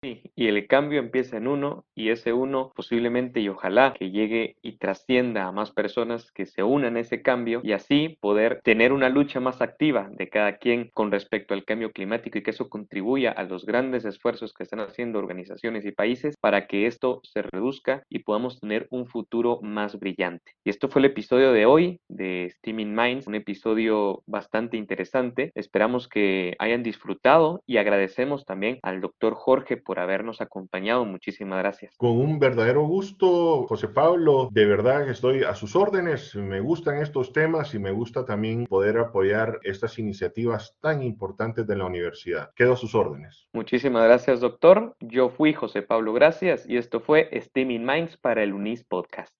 Y 0.00 0.46
el 0.46 0.68
cambio 0.68 1.00
empieza 1.00 1.38
en 1.38 1.48
uno 1.48 1.84
y 1.92 2.10
ese 2.10 2.32
uno 2.32 2.70
posiblemente 2.76 3.40
y 3.40 3.48
ojalá 3.48 3.94
que 3.94 4.12
llegue 4.12 4.54
y 4.62 4.78
trascienda 4.78 5.46
a 5.46 5.50
más 5.50 5.72
personas 5.72 6.30
que 6.30 6.46
se 6.46 6.62
unan 6.62 6.96
a 6.96 7.00
ese 7.00 7.20
cambio 7.20 7.60
y 7.64 7.72
así 7.72 8.16
poder 8.20 8.60
tener 8.62 8.92
una 8.92 9.08
lucha 9.08 9.40
más 9.40 9.60
activa 9.60 10.08
de 10.12 10.28
cada 10.28 10.58
quien 10.58 10.90
con 10.94 11.10
respecto 11.10 11.52
al 11.52 11.64
cambio 11.64 11.90
climático 11.90 12.38
y 12.38 12.44
que 12.44 12.52
eso 12.52 12.68
contribuya 12.68 13.32
a 13.32 13.42
los 13.42 13.66
grandes 13.66 14.04
esfuerzos 14.04 14.54
que 14.54 14.62
están 14.62 14.78
haciendo 14.78 15.18
organizaciones 15.18 15.84
y 15.84 15.90
países 15.90 16.36
para 16.40 16.68
que 16.68 16.86
esto 16.86 17.20
se 17.24 17.42
reduzca 17.42 18.04
y 18.08 18.20
podamos 18.20 18.60
tener 18.60 18.86
un 18.90 19.08
futuro 19.08 19.58
más 19.62 19.98
brillante. 19.98 20.52
Y 20.64 20.70
esto 20.70 20.88
fue 20.88 21.00
el 21.00 21.06
episodio 21.06 21.50
de 21.50 21.66
hoy 21.66 22.00
de 22.08 22.48
Steaming 22.58 22.94
Minds, 22.94 23.26
un 23.26 23.34
episodio 23.34 24.22
bastante 24.26 24.76
interesante. 24.76 25.50
Esperamos 25.56 26.06
que 26.06 26.54
hayan 26.60 26.84
disfrutado 26.84 27.62
y 27.66 27.78
agradecemos 27.78 28.44
también 28.44 28.78
al 28.82 29.00
doctor 29.00 29.34
Jorge 29.34 29.76
por 29.88 30.00
habernos 30.00 30.42
acompañado. 30.42 31.06
Muchísimas 31.06 31.60
gracias. 31.60 31.96
Con 31.96 32.10
un 32.10 32.38
verdadero 32.38 32.82
gusto, 32.82 33.66
José 33.66 33.88
Pablo. 33.88 34.50
De 34.52 34.66
verdad 34.66 35.08
estoy 35.08 35.44
a 35.44 35.54
sus 35.54 35.74
órdenes. 35.74 36.36
Me 36.36 36.60
gustan 36.60 36.98
estos 36.98 37.32
temas 37.32 37.72
y 37.72 37.78
me 37.78 37.90
gusta 37.90 38.26
también 38.26 38.66
poder 38.66 38.98
apoyar 38.98 39.58
estas 39.62 39.98
iniciativas 39.98 40.76
tan 40.82 41.02
importantes 41.02 41.66
de 41.66 41.76
la 41.76 41.86
universidad. 41.86 42.50
Quedo 42.54 42.74
a 42.74 42.76
sus 42.76 42.94
órdenes. 42.94 43.48
Muchísimas 43.54 44.04
gracias, 44.04 44.40
doctor. 44.40 44.94
Yo 45.00 45.30
fui 45.30 45.54
José 45.54 45.80
Pablo 45.80 46.12
Gracias 46.12 46.68
y 46.68 46.76
esto 46.76 47.00
fue 47.00 47.30
Steaming 47.32 47.86
Minds 47.86 48.18
para 48.18 48.42
el 48.42 48.52
UNIS 48.52 48.84
Podcast. 48.84 49.34